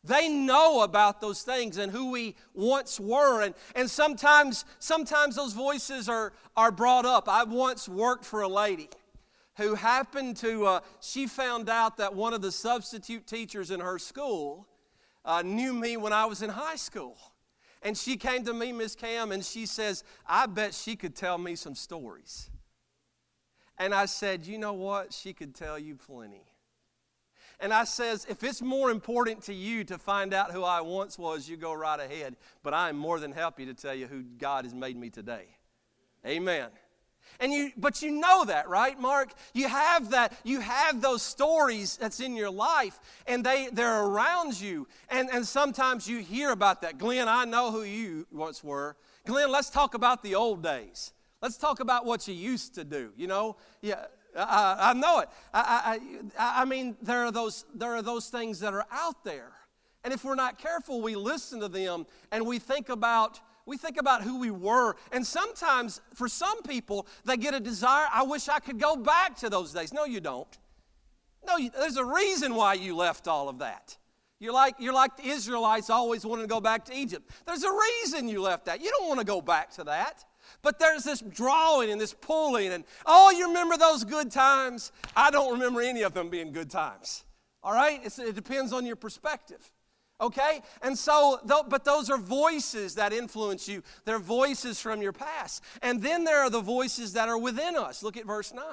They 0.02 0.28
know 0.28 0.82
about 0.82 1.20
those 1.20 1.42
things 1.42 1.78
and 1.78 1.90
who 1.90 2.10
we 2.10 2.36
once 2.54 3.00
were. 3.00 3.42
And, 3.42 3.54
and 3.74 3.90
sometimes, 3.90 4.64
sometimes 4.78 5.36
those 5.36 5.52
voices 5.52 6.08
are, 6.08 6.32
are 6.56 6.70
brought 6.70 7.04
up. 7.04 7.28
I 7.28 7.42
once 7.44 7.88
worked 7.88 8.24
for 8.24 8.42
a 8.42 8.48
lady 8.48 8.88
who 9.56 9.74
happened 9.74 10.36
to, 10.38 10.66
uh, 10.66 10.80
she 11.00 11.26
found 11.26 11.68
out 11.68 11.96
that 11.96 12.14
one 12.14 12.34
of 12.34 12.42
the 12.42 12.52
substitute 12.52 13.26
teachers 13.26 13.70
in 13.70 13.80
her 13.80 13.98
school 13.98 14.68
uh, 15.24 15.42
knew 15.42 15.72
me 15.72 15.96
when 15.96 16.12
I 16.12 16.26
was 16.26 16.42
in 16.42 16.50
high 16.50 16.76
school. 16.76 17.16
And 17.82 17.96
she 17.96 18.16
came 18.16 18.44
to 18.44 18.54
me, 18.54 18.72
Miss 18.72 18.94
Cam, 18.94 19.32
and 19.32 19.44
she 19.44 19.66
says, 19.66 20.02
I 20.26 20.46
bet 20.46 20.74
she 20.74 20.96
could 20.96 21.14
tell 21.14 21.38
me 21.38 21.54
some 21.54 21.74
stories. 21.74 22.50
And 23.78 23.94
I 23.94 24.06
said, 24.06 24.46
You 24.46 24.58
know 24.58 24.72
what? 24.72 25.12
She 25.12 25.32
could 25.32 25.54
tell 25.54 25.78
you 25.78 25.94
plenty. 25.94 26.44
And 27.58 27.72
I 27.72 27.84
says, 27.84 28.26
if 28.28 28.44
it's 28.44 28.60
more 28.60 28.90
important 28.90 29.42
to 29.44 29.54
you 29.54 29.82
to 29.84 29.96
find 29.96 30.34
out 30.34 30.52
who 30.52 30.62
I 30.62 30.82
once 30.82 31.18
was, 31.18 31.48
you 31.48 31.56
go 31.56 31.72
right 31.72 31.98
ahead. 31.98 32.36
But 32.62 32.74
I 32.74 32.90
am 32.90 32.98
more 32.98 33.18
than 33.18 33.32
happy 33.32 33.64
to 33.64 33.72
tell 33.72 33.94
you 33.94 34.06
who 34.06 34.22
God 34.22 34.64
has 34.64 34.74
made 34.74 34.96
me 34.96 35.08
today. 35.08 35.46
Amen. 36.26 36.68
And 37.40 37.52
you, 37.52 37.72
but 37.76 38.02
you 38.02 38.10
know 38.10 38.44
that, 38.44 38.68
right, 38.68 38.98
Mark? 38.98 39.32
You 39.54 39.68
have 39.68 40.10
that, 40.10 40.32
you 40.44 40.60
have 40.60 41.00
those 41.00 41.22
stories 41.22 41.96
that's 41.96 42.20
in 42.20 42.34
your 42.34 42.50
life, 42.50 42.98
and 43.26 43.44
they, 43.44 43.68
they're 43.72 44.02
around 44.02 44.60
you. 44.60 44.86
And, 45.08 45.28
and 45.32 45.46
sometimes 45.46 46.08
you 46.08 46.18
hear 46.18 46.50
about 46.50 46.82
that. 46.82 46.98
Glenn, 46.98 47.28
I 47.28 47.44
know 47.44 47.70
who 47.70 47.82
you 47.82 48.26
once 48.32 48.62
were. 48.64 48.96
Glenn, 49.24 49.50
let's 49.50 49.70
talk 49.70 49.94
about 49.94 50.22
the 50.22 50.34
old 50.34 50.62
days. 50.62 51.12
Let's 51.42 51.56
talk 51.56 51.80
about 51.80 52.06
what 52.06 52.26
you 52.26 52.34
used 52.34 52.74
to 52.76 52.84
do. 52.84 53.12
You 53.16 53.26
know, 53.26 53.56
yeah, 53.82 54.06
I, 54.36 54.90
I 54.90 54.92
know 54.94 55.20
it. 55.20 55.28
I, 55.52 55.98
I, 56.38 56.62
I 56.62 56.64
mean, 56.64 56.96
there 57.02 57.24
are, 57.24 57.32
those, 57.32 57.64
there 57.74 57.94
are 57.94 58.02
those 58.02 58.28
things 58.28 58.60
that 58.60 58.72
are 58.72 58.86
out 58.90 59.24
there. 59.24 59.52
And 60.04 60.14
if 60.14 60.24
we're 60.24 60.36
not 60.36 60.58
careful, 60.58 61.02
we 61.02 61.16
listen 61.16 61.60
to 61.60 61.68
them 61.68 62.06
and 62.30 62.46
we 62.46 62.58
think 62.58 62.88
about 62.88 63.40
we 63.66 63.76
think 63.76 63.98
about 63.98 64.22
who 64.22 64.38
we 64.38 64.50
were. 64.50 64.96
And 65.12 65.26
sometimes, 65.26 66.00
for 66.14 66.28
some 66.28 66.62
people, 66.62 67.06
they 67.24 67.36
get 67.36 67.52
a 67.52 67.60
desire, 67.60 68.06
I 68.12 68.22
wish 68.22 68.48
I 68.48 68.60
could 68.60 68.78
go 68.78 68.96
back 68.96 69.36
to 69.38 69.50
those 69.50 69.72
days. 69.72 69.92
No, 69.92 70.04
you 70.04 70.20
don't. 70.20 70.58
No, 71.46 71.56
you, 71.56 71.70
there's 71.70 71.96
a 71.96 72.04
reason 72.04 72.54
why 72.54 72.74
you 72.74 72.96
left 72.96 73.28
all 73.28 73.48
of 73.48 73.58
that. 73.58 73.96
You're 74.38 74.52
like, 74.52 74.76
you're 74.78 74.92
like 74.92 75.16
the 75.16 75.26
Israelites 75.26 75.90
always 75.90 76.24
wanted 76.24 76.42
to 76.42 76.48
go 76.48 76.60
back 76.60 76.84
to 76.86 76.94
Egypt. 76.94 77.30
There's 77.46 77.64
a 77.64 77.72
reason 77.72 78.28
you 78.28 78.42
left 78.42 78.66
that. 78.66 78.82
You 78.82 78.90
don't 78.90 79.08
want 79.08 79.20
to 79.20 79.26
go 79.26 79.40
back 79.40 79.70
to 79.72 79.84
that. 79.84 80.24
But 80.62 80.78
there's 80.78 81.04
this 81.04 81.20
drawing 81.20 81.90
and 81.90 82.00
this 82.00 82.14
pulling, 82.14 82.72
and 82.72 82.84
oh, 83.04 83.30
you 83.30 83.48
remember 83.48 83.76
those 83.76 84.04
good 84.04 84.30
times? 84.30 84.92
I 85.16 85.30
don't 85.30 85.52
remember 85.52 85.80
any 85.80 86.02
of 86.02 86.14
them 86.14 86.28
being 86.28 86.52
good 86.52 86.70
times. 86.70 87.24
All 87.62 87.72
right? 87.72 88.00
It's, 88.04 88.18
it 88.18 88.34
depends 88.34 88.72
on 88.72 88.86
your 88.86 88.96
perspective. 88.96 89.72
Okay? 90.20 90.62
And 90.82 90.96
so, 90.96 91.40
but 91.44 91.84
those 91.84 92.08
are 92.08 92.16
voices 92.18 92.94
that 92.94 93.12
influence 93.12 93.68
you. 93.68 93.82
They're 94.04 94.18
voices 94.18 94.80
from 94.80 95.02
your 95.02 95.12
past. 95.12 95.62
And 95.82 96.02
then 96.02 96.24
there 96.24 96.40
are 96.40 96.50
the 96.50 96.60
voices 96.60 97.12
that 97.12 97.28
are 97.28 97.38
within 97.38 97.76
us. 97.76 98.02
Look 98.02 98.16
at 98.16 98.26
verse 98.26 98.54
9. 98.54 98.64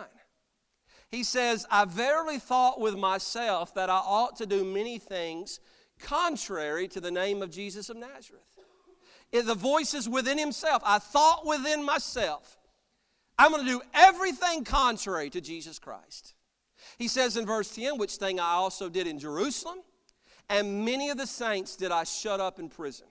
He 1.10 1.24
says, 1.24 1.66
I 1.70 1.86
verily 1.86 2.40
thought 2.40 2.80
with 2.80 2.96
myself 2.96 3.74
that 3.76 3.90
I 3.90 3.98
ought 3.98 4.38
to 4.38 4.46
do 4.46 4.64
many 4.64 4.98
things 4.98 5.60
contrary 6.00 6.88
to 6.88 7.00
the 7.00 7.12
name 7.12 7.42
of 7.42 7.52
Jesus 7.52 7.90
of 7.90 7.98
Nazareth. 7.98 8.42
The 9.32 9.54
voices 9.56 10.08
within 10.08 10.38
himself. 10.38 10.82
I 10.86 11.00
thought 11.00 11.46
within 11.46 11.84
myself, 11.84 12.58
I'm 13.38 13.52
going 13.52 13.66
to 13.66 13.72
do 13.72 13.82
everything 13.94 14.64
contrary 14.64 15.30
to 15.32 15.42
Jesus 15.42 15.78
Christ. 15.78 16.36
He 16.98 17.08
says 17.08 17.36
in 17.36 17.46
verse 17.46 17.74
10, 17.76 17.98
which 17.98 18.16
thing 18.16 18.40
I 18.40 18.54
also 18.54 18.90
did 18.90 19.08
in 19.08 19.20
Jerusalem 19.20 19.80
and 20.50 20.86
many 20.86 21.10
of 21.10 21.18
the 21.18 21.28
saints 21.28 21.76
did 21.76 21.92
I 21.92 22.04
shut 22.04 22.40
up 22.40 22.60
in 22.60 22.70
prison, 22.70 23.08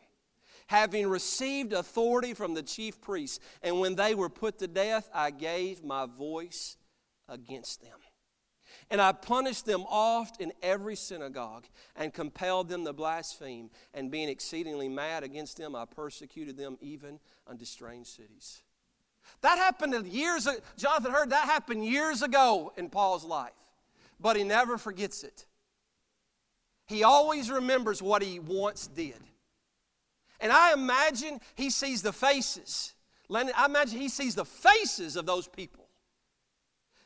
having 0.67 1.07
received 1.09 1.73
authority 1.73 2.35
from 2.35 2.55
the 2.55 2.62
chief 2.62 3.01
priests. 3.01 3.41
And 3.62 3.81
when 3.81 3.95
they 3.95 4.15
were 4.15 4.29
put 4.29 4.59
to 4.59 4.69
death, 4.69 5.09
I 5.12 5.31
gave 5.31 5.83
my 5.83 6.07
voice 6.07 6.77
against 7.29 7.83
them. 7.83 7.99
And 8.91 9.01
I 9.01 9.12
punished 9.12 9.67
them 9.67 9.85
oft 9.89 10.41
in 10.41 10.53
every 10.62 10.97
synagogue 10.97 11.67
and 11.97 12.12
compelled 12.12 12.69
them 12.69 12.85
to 12.85 12.93
blaspheme. 12.93 13.71
And 13.95 14.11
being 14.11 14.29
exceedingly 14.29 14.89
mad 14.89 15.25
against 15.25 15.57
them, 15.57 15.75
I 15.75 15.85
persecuted 15.85 16.57
them 16.57 16.79
even 16.81 17.19
unto 17.47 17.65
strange 17.65 18.07
cities. 18.07 18.62
That 19.41 19.59
happened 19.59 20.07
years 20.07 20.47
ago. 20.47 20.59
Jonathan 20.77 21.12
heard 21.12 21.31
that 21.31 21.45
happened 21.45 21.85
years 21.85 22.23
ago 22.23 22.73
in 22.77 22.89
Paul's 22.89 23.25
life, 23.25 23.53
but 24.21 24.37
he 24.37 24.45
never 24.45 24.79
forgets 24.79 25.25
it. 25.25 25.47
He 26.93 27.05
always 27.05 27.51
remembers 27.51 28.03
what 28.03 28.23
he 28.23 28.39
once 28.39 28.87
did. 28.87 29.17
And 30.41 30.53
I 30.53 30.73
imagine 30.73 31.41
he 31.55 31.71
sees 31.71 32.03
the 32.03 32.13
faces. 32.13 32.95
I 33.35 33.65
imagine 33.65 33.99
he 33.99 34.09
sees 34.09 34.35
the 34.35 34.45
faces 34.45 35.17
of 35.17 35.25
those 35.25 35.49
people 35.49 35.89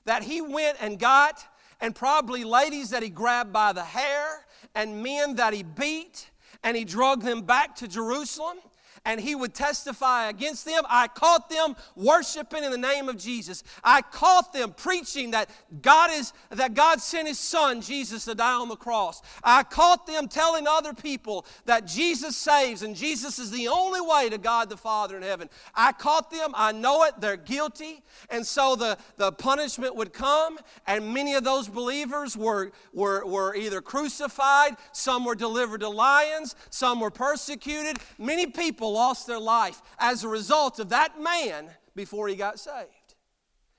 that 0.07 0.23
he 0.23 0.41
went 0.41 0.79
and 0.81 0.99
got, 0.99 1.45
and 1.81 1.95
probably 1.95 2.45
ladies 2.45 2.91
that 2.91 3.03
he 3.03 3.11
grabbed 3.11 3.53
by 3.53 3.73
the 3.73 3.85
hair, 3.85 4.47
and 4.75 5.03
men 5.03 5.37
that 5.37 5.53
he 5.53 5.63
beat, 5.63 6.31
and 6.63 6.77
he 6.77 6.85
drug 6.85 7.23
them 7.23 7.43
back 7.43 7.77
to 7.77 7.89
Jerusalem 7.89 8.59
and 9.07 9.21
he 9.21 9.35
would 9.35 9.55
testify 9.55 10.29
against 10.29 10.67
them. 10.67 10.83
I 10.89 11.07
caught 11.07 11.49
them 11.49 11.77
worshiping 11.95 12.65
in 12.65 12.73
the 12.73 12.77
name 12.77 13.09
of 13.09 13.17
Jesus. 13.17 13.63
I 13.83 14.03
caught 14.03 14.53
them 14.53 14.75
preaching 14.77 15.31
that 15.31 15.49
God 15.81 16.11
is 16.13 16.33
that 16.51 16.75
God 16.75 17.01
sent 17.01 17.29
his 17.29 17.39
son 17.39 17.81
Jesus 17.81 18.25
to 18.25 18.35
die 18.35 18.55
on 18.55 18.69
the 18.69 18.77
cross. 18.77 19.23
I 19.45 19.63
caught 19.63 20.07
them 20.07 20.27
telling 20.27 20.67
other 20.67 20.93
people 20.93 21.47
that 21.67 21.87
Jesus 21.87 22.37
saves 22.37 22.83
and 22.83 22.97
Jesus 22.97 23.39
is 23.39 23.51
the 23.51 23.69
only 23.69 24.01
way 24.01 24.29
to 24.29 24.39
God 24.39 24.69
the 24.69 24.77
Father 24.77 25.17
in 25.17 25.23
heaven. 25.23 25.49
I 25.75 25.93
caught 25.93 26.31
them, 26.31 26.51
I 26.55 26.73
know 26.73 27.05
it, 27.05 27.15
they're 27.21 27.37
guilty, 27.37 28.03
and 28.29 28.45
so 28.45 28.75
the, 28.75 28.99
the 29.17 29.31
punishment 29.31 29.95
would 29.95 30.13
come, 30.13 30.59
and 30.87 31.15
many 31.15 31.35
of 31.35 31.45
those 31.45 31.69
believers 31.69 32.37
were, 32.37 32.73
were, 32.93 33.25
were 33.25 33.55
either 33.55 33.81
crucified, 33.81 34.77
some 34.93 35.25
were 35.25 35.37
delivered 35.37 35.81
to 35.81 35.89
lions, 35.89 36.57
some 36.71 36.99
were 36.99 37.11
persecuted. 37.11 37.99
Many 38.19 38.47
people 38.47 38.96
lost 38.97 39.27
their 39.27 39.39
life 39.39 39.81
as 39.99 40.25
a 40.25 40.29
result 40.29 40.81
of 40.81 40.89
that 40.89 41.21
man 41.21 41.71
before 41.95 42.27
he 42.29 42.35
got 42.35 42.59
saved. 42.59 43.15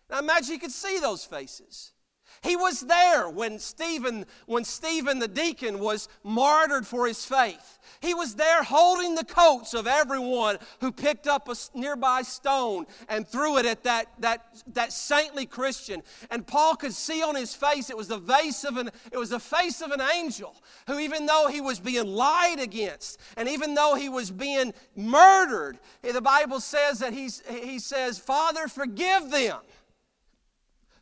Now 0.10 0.20
imagine 0.20 0.54
you 0.54 0.60
could 0.60 0.72
see 0.72 1.00
those 1.00 1.26
faces. 1.26 1.92
He 2.42 2.56
was 2.56 2.82
there 2.82 3.30
when 3.30 3.60
Stephen, 3.60 4.26
when 4.46 4.64
Stephen 4.64 5.20
the 5.20 5.28
deacon 5.28 5.80
was 5.80 6.08
martyred 6.24 6.86
for 6.86 7.08
his 7.08 7.26
faith. 7.26 7.78
He 8.02 8.14
was 8.14 8.36
there 8.36 8.64
holding 8.64 9.16
the 9.16 9.26
coats 9.26 9.74
of 9.74 9.88
everyone 9.88 10.58
who 10.80 10.92
picked 10.92 11.28
up 11.28 11.50
a 11.50 11.56
nearby 11.74 12.22
stone 12.22 12.86
and 13.10 13.28
threw 13.28 13.58
it 13.58 13.66
at 13.66 13.84
that, 13.84 14.08
that, 14.20 14.46
that 14.74 14.94
saintly 14.94 15.46
Christian. 15.46 16.04
And 16.30 16.46
Paul 16.46 16.76
could 16.76 16.94
see 16.94 17.24
on 17.24 17.36
his 17.36 17.54
face 17.54 17.90
it 17.90 17.98
was 17.98 18.08
the 18.08 18.20
face 18.20 18.64
of 18.64 18.78
an 18.78 18.92
it 19.12 19.18
was 19.18 19.30
the 19.30 19.40
face 19.40 19.82
of 19.82 19.92
an 19.92 20.02
angel 20.02 20.56
who, 20.86 21.00
even 21.00 21.26
though 21.26 21.48
he 21.48 21.62
was 21.62 21.80
being 21.80 22.08
lied 22.08 22.60
against, 22.60 23.20
and 23.36 23.48
even 23.50 23.74
though 23.74 23.96
he 23.96 24.10
was 24.10 24.32
being 24.32 24.74
murdered, 24.96 25.80
eh, 26.04 26.12
the 26.12 26.22
Bible 26.22 26.60
says 26.60 27.00
that 27.00 27.14
he's, 27.14 27.42
he 27.50 27.80
says, 27.80 28.20
Father, 28.20 28.68
forgive 28.68 29.30
them 29.32 29.58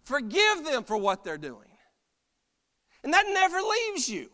Forgive 0.05 0.63
them 0.63 0.83
for 0.83 0.97
what 0.97 1.23
they're 1.23 1.37
doing. 1.37 1.67
And 3.03 3.13
that 3.13 3.25
never 3.27 3.57
leaves 3.57 4.07
you. 4.07 4.29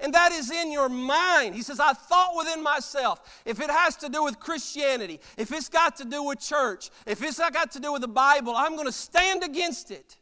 And 0.00 0.14
that 0.14 0.30
is 0.30 0.50
in 0.50 0.70
your 0.70 0.88
mind. 0.88 1.54
He 1.54 1.62
says, 1.62 1.80
I 1.80 1.92
thought 1.92 2.36
within 2.36 2.62
myself, 2.62 3.42
if 3.44 3.60
it 3.60 3.70
has 3.70 3.96
to 3.96 4.08
do 4.08 4.22
with 4.22 4.38
Christianity, 4.38 5.20
if 5.36 5.52
it's 5.52 5.68
got 5.68 5.96
to 5.96 6.04
do 6.04 6.22
with 6.22 6.38
church, 6.38 6.90
if 7.06 7.22
it's 7.22 7.38
got 7.38 7.72
to 7.72 7.80
do 7.80 7.92
with 7.92 8.02
the 8.02 8.08
Bible, 8.08 8.54
I'm 8.54 8.74
going 8.74 8.86
to 8.86 8.92
stand 8.92 9.42
against 9.42 9.90
it. 9.90 10.16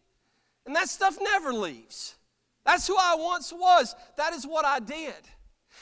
And 0.65 0.75
that 0.77 0.89
stuff 0.89 1.19
never 1.21 1.53
leaves. 1.53 2.15
That's 2.65 2.87
who 2.87 2.97
I 2.99 3.17
once 3.19 3.53
was. 3.53 3.95
That 4.17 4.33
is 4.33 4.47
what 4.47 4.65
I 4.65 4.81
did. 4.81 5.15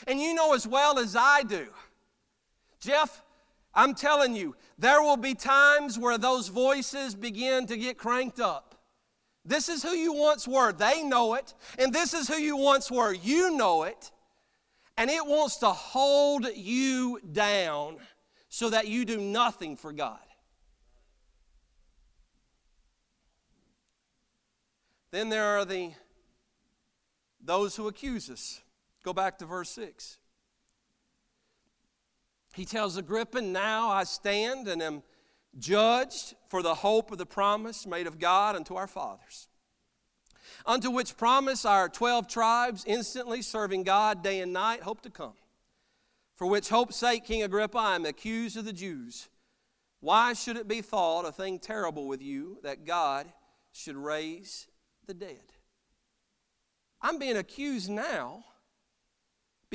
And 0.06 0.20
you 0.20 0.34
know 0.34 0.54
as 0.54 0.66
well 0.66 0.98
as 0.98 1.14
I 1.16 1.42
do, 1.44 1.66
Jeff, 2.80 3.22
I'm 3.74 3.94
telling 3.94 4.36
you, 4.36 4.54
there 4.78 5.02
will 5.02 5.16
be 5.16 5.34
times 5.34 5.98
where 5.98 6.18
those 6.18 6.48
voices 6.48 7.14
begin 7.14 7.66
to 7.66 7.76
get 7.76 7.98
cranked 7.98 8.40
up. 8.40 8.74
This 9.44 9.68
is 9.68 9.82
who 9.82 9.90
you 9.90 10.14
once 10.14 10.48
were. 10.48 10.72
They 10.72 11.02
know 11.02 11.34
it. 11.34 11.54
And 11.78 11.92
this 11.92 12.14
is 12.14 12.28
who 12.28 12.36
you 12.36 12.56
once 12.56 12.90
were. 12.90 13.12
You 13.12 13.56
know 13.56 13.82
it. 13.82 14.10
And 14.96 15.10
it 15.10 15.26
wants 15.26 15.56
to 15.58 15.68
hold 15.68 16.46
you 16.54 17.20
down 17.32 17.96
so 18.48 18.70
that 18.70 18.86
you 18.88 19.04
do 19.04 19.20
nothing 19.20 19.76
for 19.76 19.92
God. 19.92 20.18
Then 25.10 25.28
there 25.28 25.58
are 25.58 25.64
the 25.64 25.92
those 27.40 27.76
who 27.76 27.88
accuse 27.88 28.30
us. 28.30 28.60
Go 29.04 29.12
back 29.12 29.38
to 29.38 29.44
verse 29.44 29.70
6. 29.70 30.18
He 32.54 32.64
tells 32.64 32.96
Agrippa, 32.96 33.40
Now 33.40 33.90
I 33.90 34.04
stand 34.04 34.68
and 34.68 34.80
am 34.80 35.02
judged 35.58 36.34
for 36.48 36.62
the 36.62 36.74
hope 36.74 37.10
of 37.10 37.18
the 37.18 37.26
promise 37.26 37.86
made 37.86 38.06
of 38.06 38.18
God 38.18 38.56
unto 38.56 38.76
our 38.76 38.86
fathers. 38.86 39.48
Unto 40.64 40.90
which 40.90 41.16
promise 41.16 41.64
our 41.64 41.88
12 41.88 42.28
tribes, 42.28 42.84
instantly 42.86 43.42
serving 43.42 43.82
God 43.82 44.22
day 44.22 44.40
and 44.40 44.52
night, 44.52 44.82
hope 44.82 45.00
to 45.02 45.10
come. 45.10 45.34
For 46.36 46.46
which 46.46 46.68
hope's 46.68 46.96
sake, 46.96 47.24
King 47.24 47.42
Agrippa, 47.42 47.78
I 47.78 47.96
am 47.96 48.06
accused 48.06 48.56
of 48.56 48.64
the 48.64 48.72
Jews. 48.72 49.28
Why 50.00 50.32
should 50.32 50.56
it 50.56 50.68
be 50.68 50.80
thought 50.80 51.26
a 51.26 51.32
thing 51.32 51.58
terrible 51.58 52.06
with 52.06 52.22
you 52.22 52.58
that 52.62 52.84
God 52.84 53.26
should 53.72 53.96
raise 53.96 54.66
the 55.06 55.14
dead? 55.14 55.52
I'm 57.00 57.18
being 57.18 57.36
accused 57.36 57.90
now 57.90 58.44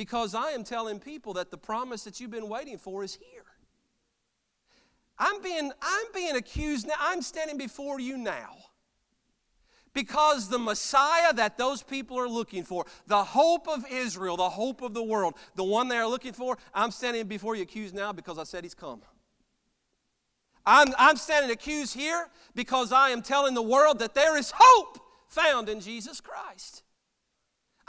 because 0.00 0.34
I 0.34 0.52
am 0.52 0.64
telling 0.64 0.98
people 0.98 1.34
that 1.34 1.50
the 1.50 1.58
promise 1.58 2.04
that 2.04 2.20
you've 2.20 2.30
been 2.30 2.48
waiting 2.48 2.78
for 2.78 3.04
is 3.04 3.16
here. 3.16 3.44
I'm 5.18 5.42
being, 5.42 5.70
I'm 5.82 6.06
being 6.14 6.36
accused 6.36 6.88
now. 6.88 6.94
I'm 6.98 7.20
standing 7.20 7.58
before 7.58 8.00
you 8.00 8.16
now 8.16 8.56
Because 9.92 10.48
the 10.48 10.58
Messiah 10.58 11.34
that 11.34 11.58
those 11.58 11.82
people 11.82 12.18
are 12.18 12.30
looking 12.30 12.64
for, 12.64 12.86
the 13.08 13.22
hope 13.22 13.68
of 13.68 13.84
Israel, 13.92 14.38
the 14.38 14.48
hope 14.48 14.80
of 14.80 14.94
the 14.94 15.02
world, 15.02 15.34
the 15.54 15.64
one 15.64 15.88
they 15.88 15.98
are 15.98 16.08
looking 16.08 16.32
for, 16.32 16.56
I'm 16.72 16.92
standing 16.92 17.26
before 17.26 17.54
you 17.54 17.64
accused 17.64 17.94
now 17.94 18.14
because 18.14 18.38
I 18.38 18.44
said 18.44 18.64
he's 18.64 18.74
come. 18.74 19.02
I'm, 20.64 20.88
I'm 20.98 21.16
standing 21.18 21.50
accused 21.50 21.94
here 21.94 22.26
because 22.54 22.90
I 22.90 23.10
am 23.10 23.20
telling 23.20 23.52
the 23.52 23.60
world 23.60 23.98
that 23.98 24.14
there 24.14 24.38
is 24.38 24.50
hope 24.56 24.98
found 25.28 25.68
in 25.68 25.80
Jesus 25.80 26.22
Christ. 26.22 26.84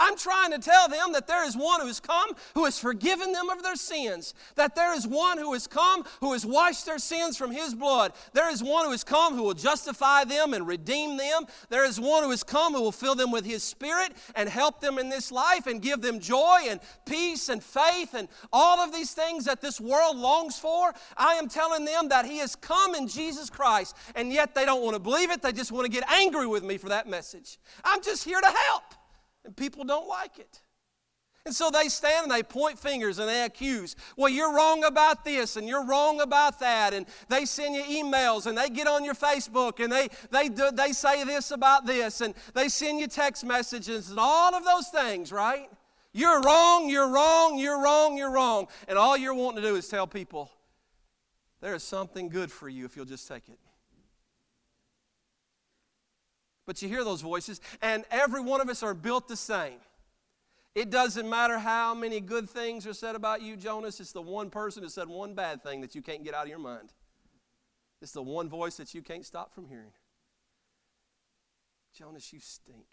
I'm 0.01 0.17
trying 0.17 0.49
to 0.51 0.57
tell 0.57 0.87
them 0.87 1.13
that 1.13 1.27
there 1.27 1.45
is 1.45 1.55
one 1.55 1.79
who 1.79 1.85
has 1.85 1.99
come 1.99 2.31
who 2.55 2.65
has 2.65 2.79
forgiven 2.79 3.31
them 3.31 3.49
of 3.49 3.61
their 3.61 3.75
sins, 3.75 4.33
that 4.55 4.75
there 4.75 4.95
is 4.95 5.07
one 5.07 5.37
who 5.37 5.53
has 5.53 5.67
come 5.67 6.03
who 6.21 6.33
has 6.33 6.43
washed 6.43 6.87
their 6.87 6.97
sins 6.97 7.37
from 7.37 7.51
his 7.51 7.75
blood. 7.75 8.13
There 8.33 8.49
is 8.49 8.63
one 8.63 8.85
who 8.85 8.91
has 8.91 9.03
come 9.03 9.35
who 9.35 9.43
will 9.43 9.53
justify 9.53 10.23
them 10.23 10.55
and 10.55 10.65
redeem 10.65 11.17
them. 11.17 11.43
There 11.69 11.85
is 11.85 11.99
one 11.99 12.23
who 12.23 12.31
has 12.31 12.43
come 12.43 12.73
who 12.73 12.81
will 12.81 12.91
fill 12.91 13.13
them 13.13 13.29
with 13.29 13.45
his 13.45 13.63
spirit 13.63 14.13
and 14.33 14.49
help 14.49 14.81
them 14.81 14.97
in 14.97 15.07
this 15.07 15.31
life 15.31 15.67
and 15.67 15.79
give 15.79 16.01
them 16.01 16.19
joy 16.19 16.61
and 16.67 16.79
peace 17.05 17.49
and 17.49 17.63
faith 17.63 18.15
and 18.15 18.27
all 18.51 18.79
of 18.79 18.91
these 18.91 19.13
things 19.13 19.45
that 19.45 19.61
this 19.61 19.79
world 19.79 20.17
longs 20.17 20.57
for. 20.57 20.91
I 21.15 21.35
am 21.35 21.47
telling 21.47 21.85
them 21.85 22.09
that 22.09 22.25
he 22.25 22.39
has 22.39 22.55
come 22.55 22.95
in 22.95 23.07
Jesus 23.07 23.51
Christ, 23.51 23.95
and 24.15 24.33
yet 24.33 24.55
they 24.55 24.65
don't 24.65 24.81
want 24.81 24.95
to 24.95 24.99
believe 24.99 25.29
it. 25.29 25.43
They 25.43 25.51
just 25.51 25.71
want 25.71 25.85
to 25.85 25.91
get 25.91 26.09
angry 26.09 26.47
with 26.47 26.63
me 26.63 26.79
for 26.79 26.89
that 26.89 27.07
message. 27.07 27.59
I'm 27.83 28.01
just 28.01 28.23
here 28.23 28.41
to 28.41 28.47
help. 28.47 28.95
And 29.45 29.55
people 29.55 29.83
don't 29.83 30.07
like 30.07 30.39
it. 30.39 30.61
And 31.43 31.55
so 31.55 31.71
they 31.71 31.89
stand 31.89 32.25
and 32.25 32.31
they 32.31 32.43
point 32.43 32.77
fingers 32.77 33.17
and 33.17 33.27
they 33.27 33.43
accuse. 33.43 33.95
Well, 34.15 34.29
you're 34.29 34.53
wrong 34.53 34.83
about 34.83 35.25
this 35.25 35.57
and 35.57 35.67
you're 35.67 35.83
wrong 35.83 36.21
about 36.21 36.59
that. 36.59 36.93
And 36.93 37.07
they 37.29 37.45
send 37.45 37.73
you 37.73 37.81
emails 37.81 38.45
and 38.45 38.55
they 38.55 38.69
get 38.69 38.85
on 38.85 39.03
your 39.03 39.15
Facebook 39.15 39.83
and 39.83 39.91
they, 39.91 40.09
they, 40.29 40.49
do, 40.49 40.69
they 40.71 40.91
say 40.91 41.23
this 41.23 41.49
about 41.49 41.87
this 41.87 42.21
and 42.21 42.35
they 42.53 42.69
send 42.69 42.99
you 42.99 43.07
text 43.07 43.43
messages 43.43 44.11
and 44.11 44.19
all 44.19 44.53
of 44.53 44.63
those 44.63 44.89
things, 44.89 45.31
right? 45.31 45.67
You're 46.13 46.41
wrong, 46.41 46.89
you're 46.89 47.09
wrong, 47.09 47.57
you're 47.57 47.81
wrong, 47.81 48.17
you're 48.17 48.31
wrong. 48.31 48.67
And 48.87 48.99
all 48.99 49.17
you're 49.17 49.33
wanting 49.33 49.63
to 49.63 49.67
do 49.67 49.75
is 49.75 49.87
tell 49.87 50.05
people 50.05 50.51
there 51.59 51.73
is 51.73 51.83
something 51.83 52.29
good 52.29 52.51
for 52.51 52.69
you 52.69 52.85
if 52.85 52.95
you'll 52.95 53.05
just 53.05 53.27
take 53.27 53.49
it. 53.49 53.57
But 56.65 56.81
you 56.81 56.87
hear 56.87 57.03
those 57.03 57.21
voices, 57.21 57.59
and 57.81 58.05
every 58.11 58.41
one 58.41 58.61
of 58.61 58.69
us 58.69 58.83
are 58.83 58.93
built 58.93 59.27
the 59.27 59.35
same. 59.35 59.79
It 60.73 60.89
doesn't 60.89 61.29
matter 61.29 61.59
how 61.59 61.93
many 61.93 62.21
good 62.21 62.49
things 62.49 62.87
are 62.87 62.93
said 62.93 63.15
about 63.15 63.41
you, 63.41 63.57
Jonas. 63.57 63.99
It's 63.99 64.13
the 64.13 64.21
one 64.21 64.49
person 64.49 64.83
who 64.83 64.89
said 64.89 65.07
one 65.07 65.33
bad 65.33 65.63
thing 65.63 65.81
that 65.81 65.95
you 65.95 66.01
can't 66.01 66.23
get 66.23 66.33
out 66.33 66.43
of 66.43 66.49
your 66.49 66.59
mind. 66.59 66.93
It's 68.01 68.13
the 68.13 68.21
one 68.21 68.47
voice 68.47 68.77
that 68.77 68.93
you 68.93 69.01
can't 69.01 69.25
stop 69.25 69.53
from 69.53 69.67
hearing. 69.67 69.91
Jonas, 71.93 72.31
you 72.31 72.39
stink. 72.39 72.85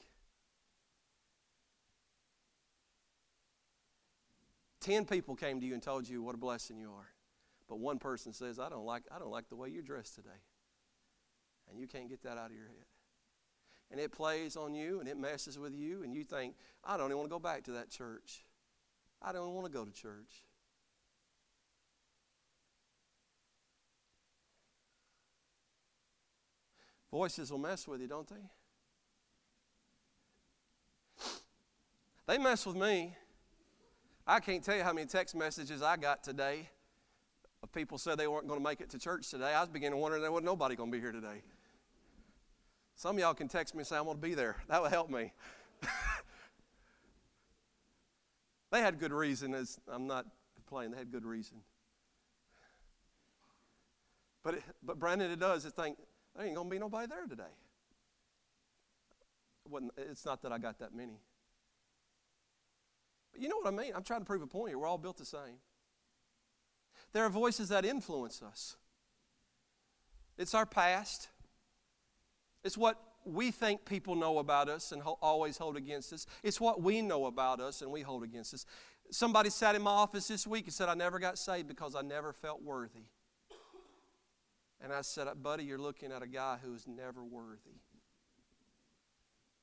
Ten 4.81 5.05
people 5.05 5.37
came 5.37 5.61
to 5.61 5.67
you 5.67 5.75
and 5.75 5.83
told 5.83 6.09
you 6.09 6.23
what 6.23 6.35
a 6.35 6.39
blessing 6.39 6.79
you 6.79 6.91
are. 6.91 7.09
But 7.69 7.79
one 7.79 7.99
person 7.99 8.33
says, 8.33 8.59
I 8.59 8.69
don't 8.71 8.85
like, 8.85 9.03
I 9.15 9.19
don't 9.19 9.31
like 9.31 9.49
the 9.51 9.57
way 9.57 9.69
you're 9.69 9.83
dressed 9.83 10.17
today. 10.17 10.29
And 11.71 11.79
you 11.79 11.87
can't 11.87 12.09
get 12.09 12.23
that 12.23 12.39
out 12.39 12.51
of 12.51 12.57
your 12.57 12.67
head 12.67 12.87
and 13.91 14.01
it 14.01 14.13
plays 14.13 14.57
on 14.57 14.75
you 14.75 15.01
and 15.01 15.09
it 15.09 15.17
messes 15.17 15.59
with 15.59 15.75
you, 15.75 16.03
and 16.03 16.13
you 16.13 16.25
think, 16.25 16.55
I 16.85 16.97
don't 16.97 17.07
even 17.07 17.19
want 17.19 17.31
to 17.31 17.35
go 17.35 17.39
back 17.39 17.65
to 17.65 17.73
that 17.73 17.91
church. 17.91 18.45
I 19.21 19.33
don't 19.33 19.55
want 19.55 19.67
to 19.67 19.73
go 19.73 19.85
to 19.85 19.93
church. 19.93 20.45
Voices 27.11 27.51
will 27.51 27.59
mess 27.59 27.89
with 27.89 28.01
you, 28.01 28.07
don't 28.07 28.29
they? 28.29 28.51
They 32.27 32.37
mess 32.37 32.67
with 32.67 32.77
me. 32.77 33.17
I 34.27 34.41
can't 34.41 34.63
tell 34.63 34.77
you 34.77 34.83
how 34.83 34.93
many 34.93 35.07
text 35.07 35.35
messages 35.35 35.81
I 35.81 35.97
got 35.97 36.23
today 36.23 36.69
of 37.63 37.73
people 37.73 37.97
said 37.97 38.19
they 38.19 38.29
weren't 38.29 38.47
going 38.47 38.61
to 38.61 38.65
make 38.65 38.83
it 38.83 38.91
to 38.91 38.99
church 38.99 39.31
today. 39.31 39.55
I 39.55 39.61
was 39.61 39.71
beginning 39.71 39.97
to 39.97 40.03
wonder 40.03 40.21
there 40.21 40.31
wasn't 40.31 40.45
nobody 40.45 40.77
going 40.77 40.93
to 40.93 40.97
be 40.97 41.01
here 41.01 41.13
today. 41.13 41.43
Some 42.99 43.15
of 43.15 43.21
y'all 43.21 43.33
can 43.33 43.47
text 43.47 43.77
me 43.77 43.79
and 43.79 43.87
say, 43.87 43.97
I 43.97 44.01
want 44.01 44.21
to 44.21 44.29
be 44.29 44.35
there. 44.35 44.57
That 44.69 44.83
would 44.83 44.91
help 44.91 45.09
me. 45.09 45.33
they 48.73 48.81
had 48.81 48.99
good 48.99 49.13
reason. 49.13 49.55
As 49.55 49.79
I'm 49.87 50.09
not 50.09 50.27
complaining, 50.57 50.91
they 50.91 50.99
had 50.99 51.13
good 51.13 51.25
reason. 51.25 51.59
But, 54.43 54.55
it, 54.55 54.63
but 54.83 54.99
Brandon, 54.99 55.31
it 55.31 55.39
does. 55.39 55.65
It 55.65 55.75
think 55.75 55.97
there 56.35 56.45
ain't 56.45 56.57
gonna 56.57 56.69
be 56.69 56.81
nobody 56.81 57.07
there 57.07 57.25
today. 57.27 57.45
It 59.65 59.83
it's 59.97 60.27
not 60.27 60.43
that 60.43 60.51
I 60.51 60.59
got 60.59 60.81
that 60.81 60.93
many. 60.93 61.21
But 63.31 63.41
you 63.41 63.49
know 63.49 63.59
what 63.63 63.73
I 63.73 63.77
mean? 63.77 63.93
I'm 63.95 64.03
trying 64.03 64.23
to 64.23 64.27
prove 64.27 64.43
a 64.43 64.47
point 64.49 64.71
here. 64.71 64.79
We're 64.79 64.89
all 64.89 64.99
built 64.99 65.19
the 65.19 65.25
same. 65.25 65.61
There 67.13 67.25
are 67.25 67.31
voices 67.31 67.69
that 67.69 67.85
influence 67.85 68.43
us. 68.43 68.77
It's 70.37 70.53
our 70.53 70.67
past. 70.67 71.29
It's 72.65 72.77
what 72.77 72.99
we 73.25 73.51
think 73.51 73.85
people 73.85 74.15
know 74.15 74.39
about 74.39 74.69
us 74.69 74.93
and 74.93 75.03
ho- 75.03 75.19
always 75.21 75.59
hold 75.59 75.77
against 75.77 76.13
us. 76.13 76.27
It's 76.43 76.61
what 76.61 76.83
we 76.83 77.03
know 77.03 77.27
about 77.27 77.61
us 77.61 77.83
and 77.83 77.91
we 77.91 78.03
hold 78.03 78.23
against 78.23 78.55
us. 78.55 78.67
Somebody 79.11 79.51
sat 79.51 79.75
in 79.75 79.83
my 79.83 79.91
office 79.91 80.29
this 80.29 80.47
week 80.47 80.65
and 80.65 80.73
said, 80.73 80.89
I 80.89 80.95
never 80.95 81.19
got 81.19 81.39
saved 81.39 81.69
because 81.69 81.95
I 81.95 82.03
never 82.03 82.33
felt 82.33 82.63
worthy. 82.63 83.05
And 84.81 84.93
I 84.93 85.03
said, 85.03 85.29
Buddy, 85.43 85.65
you're 85.65 85.79
looking 85.79 86.13
at 86.13 86.23
a 86.23 86.27
guy 86.27 86.59
who 86.63 86.75
is 86.75 86.87
never 86.87 87.25
worthy. 87.25 87.81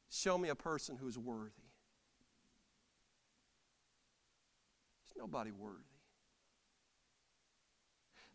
Show 0.10 0.38
me 0.38 0.50
a 0.50 0.56
person 0.56 0.98
who's 0.98 1.18
worthy. 1.18 1.52
There's 5.04 5.18
nobody 5.18 5.52
worthy. 5.52 5.84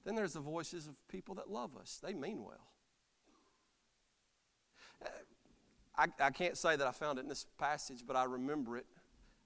Then 0.04 0.14
there's 0.14 0.32
the 0.32 0.40
voices 0.40 0.86
of 0.86 0.94
people 1.08 1.34
that 1.36 1.50
love 1.50 1.76
us, 1.76 2.00
they 2.02 2.14
mean 2.14 2.42
well. 2.42 2.68
I, 5.96 6.06
I 6.18 6.30
can't 6.30 6.56
say 6.56 6.76
that 6.76 6.86
I 6.86 6.92
found 6.92 7.18
it 7.18 7.22
in 7.22 7.28
this 7.28 7.46
passage, 7.58 8.04
but 8.06 8.16
I 8.16 8.24
remember 8.24 8.78
it 8.78 8.86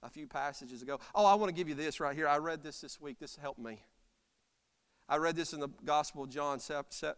a 0.01 0.09
few 0.09 0.27
passages 0.27 0.81
ago. 0.81 0.99
Oh, 1.13 1.25
I 1.25 1.35
want 1.35 1.49
to 1.49 1.55
give 1.55 1.67
you 1.67 1.75
this 1.75 1.99
right 1.99 2.15
here. 2.15 2.27
I 2.27 2.37
read 2.37 2.63
this 2.63 2.79
this 2.79 3.01
week. 3.01 3.19
This 3.19 3.35
helped 3.35 3.59
me. 3.59 3.81
I 5.07 5.17
read 5.17 5.35
this 5.35 5.53
in 5.53 5.59
the 5.59 5.69
Gospel 5.83 6.23
of 6.23 6.29
John, 6.29 6.59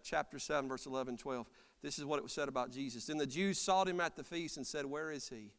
chapter 0.04 0.39
7, 0.39 0.67
verse 0.67 0.86
11, 0.86 1.17
12. 1.17 1.47
This 1.82 2.00
is 2.00 2.06
what 2.06 2.17
it 2.17 2.23
was 2.23 2.34
said 2.34 2.50
about 2.50 2.71
Jesus. 2.71 3.06
Then 3.06 3.17
the 3.17 3.28
Jews 3.28 3.60
sought 3.60 3.88
him 3.88 4.02
at 4.02 4.15
the 4.15 4.23
feast 4.23 4.58
and 4.58 4.65
said, 4.65 4.86
Where 4.86 5.12
is 5.12 5.30
he? 5.30 5.52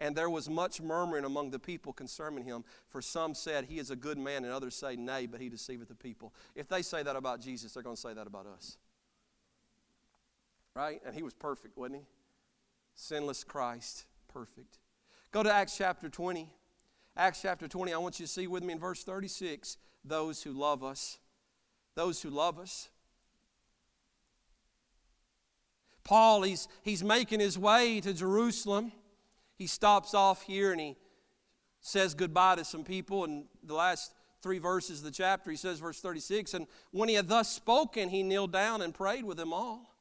And 0.00 0.16
there 0.16 0.28
was 0.28 0.48
much 0.48 0.80
murmuring 0.80 1.24
among 1.24 1.50
the 1.50 1.58
people 1.58 1.92
concerning 1.92 2.44
him, 2.44 2.64
for 2.88 3.00
some 3.00 3.34
said, 3.34 3.66
He 3.66 3.78
is 3.78 3.90
a 3.90 3.96
good 3.96 4.18
man, 4.18 4.44
and 4.44 4.52
others 4.52 4.74
say, 4.74 4.96
Nay, 4.96 5.26
but 5.26 5.40
he 5.40 5.48
deceiveth 5.48 5.88
the 5.88 5.94
people. 5.94 6.34
If 6.54 6.68
they 6.68 6.82
say 6.82 7.02
that 7.02 7.16
about 7.16 7.40
Jesus, 7.40 7.72
they're 7.72 7.82
going 7.82 7.96
to 7.96 8.02
say 8.02 8.14
that 8.14 8.26
about 8.26 8.46
us. 8.46 8.78
Right? 10.74 11.00
And 11.06 11.14
he 11.14 11.22
was 11.22 11.34
perfect, 11.34 11.78
wasn't 11.78 12.00
he? 12.00 12.06
Sinless 12.96 13.44
Christ, 13.44 14.06
perfect. 14.26 14.78
Go 15.30 15.42
to 15.42 15.52
Acts 15.52 15.76
chapter 15.76 16.08
20. 16.08 16.50
Acts 17.16 17.42
chapter 17.42 17.68
20, 17.68 17.92
I 17.92 17.98
want 17.98 18.18
you 18.18 18.26
to 18.26 18.32
see 18.32 18.46
with 18.46 18.62
me 18.62 18.72
in 18.72 18.78
verse 18.78 19.04
36 19.04 19.78
those 20.04 20.42
who 20.42 20.52
love 20.52 20.82
us. 20.82 21.18
Those 21.94 22.20
who 22.20 22.30
love 22.30 22.58
us. 22.58 22.88
Paul, 26.04 26.42
he's, 26.42 26.68
he's 26.82 27.02
making 27.02 27.40
his 27.40 27.58
way 27.58 28.00
to 28.00 28.12
Jerusalem. 28.12 28.92
He 29.56 29.66
stops 29.66 30.14
off 30.14 30.42
here 30.42 30.72
and 30.72 30.80
he 30.80 30.96
says 31.80 32.14
goodbye 32.14 32.56
to 32.56 32.64
some 32.64 32.84
people. 32.84 33.24
And 33.24 33.46
the 33.62 33.74
last 33.74 34.12
three 34.42 34.58
verses 34.58 34.98
of 34.98 35.04
the 35.04 35.10
chapter, 35.10 35.50
he 35.50 35.56
says, 35.56 35.80
verse 35.80 36.00
36 36.00 36.54
And 36.54 36.66
when 36.92 37.08
he 37.08 37.14
had 37.14 37.28
thus 37.28 37.50
spoken, 37.50 38.08
he 38.08 38.22
kneeled 38.22 38.52
down 38.52 38.82
and 38.82 38.94
prayed 38.94 39.24
with 39.24 39.38
them 39.38 39.52
all. 39.52 39.95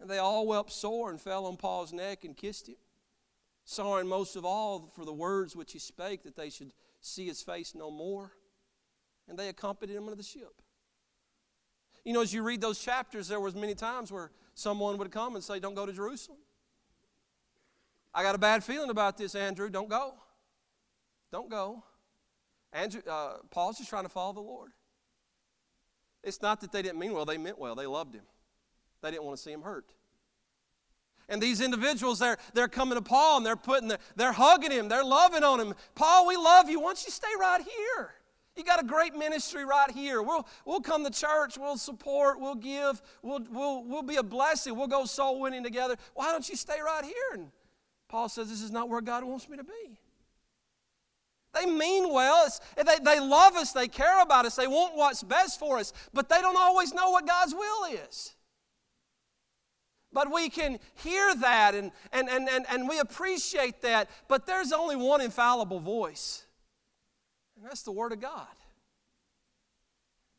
And 0.00 0.08
they 0.08 0.18
all 0.18 0.46
wept 0.46 0.72
sore 0.72 1.10
and 1.10 1.20
fell 1.20 1.46
on 1.46 1.56
Paul's 1.56 1.92
neck 1.92 2.24
and 2.24 2.36
kissed 2.36 2.68
him, 2.68 2.76
sorrowing 3.64 4.08
most 4.08 4.34
of 4.34 4.44
all 4.44 4.90
for 4.94 5.04
the 5.04 5.12
words 5.12 5.54
which 5.54 5.72
he 5.72 5.78
spake, 5.78 6.22
that 6.22 6.36
they 6.36 6.48
should 6.48 6.72
see 7.00 7.26
his 7.26 7.42
face 7.42 7.74
no 7.74 7.90
more. 7.90 8.32
And 9.28 9.38
they 9.38 9.48
accompanied 9.48 9.94
him 9.94 10.04
into 10.04 10.16
the 10.16 10.22
ship. 10.22 10.62
You 12.04 12.14
know, 12.14 12.22
as 12.22 12.32
you 12.32 12.42
read 12.42 12.60
those 12.60 12.78
chapters, 12.78 13.28
there 13.28 13.40
was 13.40 13.54
many 13.54 13.74
times 13.74 14.10
where 14.10 14.30
someone 14.54 14.96
would 14.96 15.10
come 15.10 15.34
and 15.34 15.44
say, 15.44 15.60
Don't 15.60 15.74
go 15.74 15.84
to 15.84 15.92
Jerusalem. 15.92 16.38
I 18.14 18.22
got 18.22 18.34
a 18.34 18.38
bad 18.38 18.64
feeling 18.64 18.90
about 18.90 19.18
this, 19.18 19.34
Andrew. 19.34 19.68
Don't 19.68 19.88
go. 19.88 20.14
Don't 21.30 21.48
go. 21.48 21.84
Andrew, 22.72 23.02
uh, 23.08 23.34
Paul's 23.50 23.78
just 23.78 23.90
trying 23.90 24.04
to 24.04 24.08
follow 24.08 24.32
the 24.32 24.40
Lord. 24.40 24.70
It's 26.22 26.42
not 26.42 26.60
that 26.60 26.72
they 26.72 26.82
didn't 26.82 26.98
mean 26.98 27.12
well, 27.12 27.24
they 27.24 27.38
meant 27.38 27.58
well. 27.58 27.74
They 27.74 27.86
loved 27.86 28.14
him. 28.14 28.24
They 29.02 29.10
didn't 29.10 29.24
want 29.24 29.36
to 29.36 29.42
see 29.42 29.52
him 29.52 29.62
hurt. 29.62 29.86
And 31.28 31.40
these 31.40 31.60
individuals, 31.60 32.18
they're, 32.18 32.38
they're 32.54 32.68
coming 32.68 32.98
to 32.98 33.02
Paul 33.02 33.36
and 33.36 33.46
they're 33.46 33.56
putting, 33.56 33.88
the, 33.88 33.98
they're 34.16 34.32
hugging 34.32 34.72
him, 34.72 34.88
they're 34.88 35.04
loving 35.04 35.44
on 35.44 35.60
him. 35.60 35.74
Paul, 35.94 36.26
we 36.26 36.36
love 36.36 36.68
you. 36.68 36.80
Why 36.80 36.88
don't 36.88 37.04
you 37.04 37.12
stay 37.12 37.28
right 37.38 37.62
here? 37.62 38.14
You 38.56 38.64
got 38.64 38.82
a 38.82 38.86
great 38.86 39.14
ministry 39.14 39.64
right 39.64 39.90
here. 39.90 40.22
We'll, 40.22 40.46
we'll 40.64 40.80
come 40.80 41.04
to 41.04 41.10
church, 41.10 41.56
we'll 41.56 41.78
support, 41.78 42.40
we'll 42.40 42.56
give, 42.56 43.00
we'll, 43.22 43.40
we'll, 43.50 43.84
we'll 43.84 44.02
be 44.02 44.16
a 44.16 44.24
blessing, 44.24 44.76
we'll 44.76 44.88
go 44.88 45.04
soul 45.04 45.40
winning 45.40 45.62
together. 45.62 45.96
Why 46.14 46.32
don't 46.32 46.46
you 46.48 46.56
stay 46.56 46.80
right 46.84 47.04
here? 47.04 47.14
And 47.34 47.50
Paul 48.08 48.28
says, 48.28 48.48
This 48.48 48.60
is 48.60 48.72
not 48.72 48.88
where 48.88 49.00
God 49.00 49.22
wants 49.22 49.48
me 49.48 49.56
to 49.56 49.64
be. 49.64 49.98
They 51.54 51.66
mean 51.66 52.12
well. 52.12 52.48
they, 52.76 52.98
they 53.02 53.20
love 53.20 53.56
us. 53.56 53.72
They 53.72 53.88
care 53.88 54.22
about 54.22 54.46
us. 54.46 54.56
They 54.56 54.68
want 54.68 54.96
what's 54.96 55.22
best 55.22 55.58
for 55.58 55.78
us. 55.78 55.92
But 56.12 56.28
they 56.28 56.40
don't 56.40 56.56
always 56.56 56.92
know 56.94 57.10
what 57.10 57.26
God's 57.26 57.54
will 57.54 57.84
is. 58.06 58.34
But 60.12 60.32
we 60.32 60.48
can 60.48 60.78
hear 60.94 61.34
that 61.36 61.74
and, 61.74 61.92
and, 62.12 62.28
and, 62.28 62.48
and, 62.48 62.66
and 62.68 62.88
we 62.88 62.98
appreciate 62.98 63.82
that. 63.82 64.10
But 64.28 64.46
there's 64.46 64.72
only 64.72 64.96
one 64.96 65.20
infallible 65.20 65.80
voice, 65.80 66.44
and 67.56 67.64
that's 67.64 67.82
the 67.82 67.92
Word 67.92 68.12
of 68.12 68.20
God. 68.20 68.48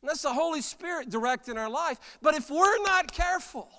And 0.02 0.08
that's 0.08 0.22
the 0.22 0.32
Holy 0.34 0.60
Spirit 0.60 1.10
directing 1.10 1.56
our 1.56 1.70
life. 1.70 1.98
But 2.20 2.34
if 2.34 2.50
we're 2.50 2.82
not 2.82 3.12
careful, 3.12 3.70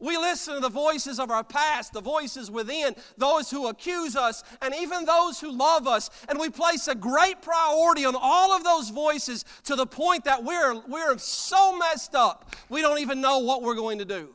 we 0.00 0.16
listen 0.16 0.54
to 0.54 0.60
the 0.60 0.68
voices 0.68 1.18
of 1.18 1.30
our 1.30 1.44
past, 1.44 1.92
the 1.92 2.00
voices 2.00 2.50
within, 2.50 2.94
those 3.16 3.50
who 3.50 3.68
accuse 3.68 4.16
us, 4.16 4.44
and 4.62 4.74
even 4.74 5.04
those 5.04 5.40
who 5.40 5.50
love 5.50 5.86
us. 5.86 6.10
And 6.28 6.38
we 6.38 6.48
place 6.48 6.88
a 6.88 6.94
great 6.94 7.42
priority 7.42 8.04
on 8.04 8.14
all 8.16 8.52
of 8.52 8.64
those 8.64 8.90
voices 8.90 9.44
to 9.64 9.76
the 9.76 9.86
point 9.86 10.24
that 10.24 10.44
we're, 10.44 10.80
we're 10.86 11.18
so 11.18 11.76
messed 11.76 12.14
up, 12.14 12.54
we 12.68 12.80
don't 12.80 13.00
even 13.00 13.20
know 13.20 13.38
what 13.38 13.62
we're 13.62 13.74
going 13.74 13.98
to 13.98 14.04
do. 14.04 14.34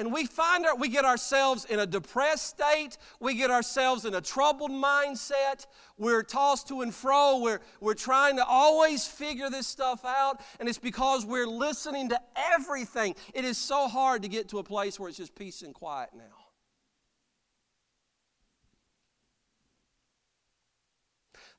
And 0.00 0.14
we 0.14 0.24
find 0.24 0.64
our, 0.64 0.74
we 0.74 0.88
get 0.88 1.04
ourselves 1.04 1.66
in 1.66 1.78
a 1.78 1.84
depressed 1.84 2.46
state. 2.46 2.96
We 3.20 3.34
get 3.34 3.50
ourselves 3.50 4.06
in 4.06 4.14
a 4.14 4.20
troubled 4.22 4.70
mindset. 4.70 5.66
We're 5.98 6.22
tossed 6.22 6.68
to 6.68 6.80
and 6.80 6.94
fro. 6.94 7.40
We're, 7.42 7.60
we're 7.82 7.92
trying 7.92 8.36
to 8.36 8.44
always 8.46 9.06
figure 9.06 9.50
this 9.50 9.66
stuff 9.66 10.06
out. 10.06 10.40
And 10.58 10.70
it's 10.70 10.78
because 10.78 11.26
we're 11.26 11.46
listening 11.46 12.08
to 12.08 12.20
everything. 12.34 13.14
It 13.34 13.44
is 13.44 13.58
so 13.58 13.88
hard 13.88 14.22
to 14.22 14.28
get 14.28 14.48
to 14.48 14.58
a 14.58 14.64
place 14.64 14.98
where 14.98 15.10
it's 15.10 15.18
just 15.18 15.34
peace 15.34 15.60
and 15.60 15.74
quiet 15.74 16.08
now. 16.16 16.22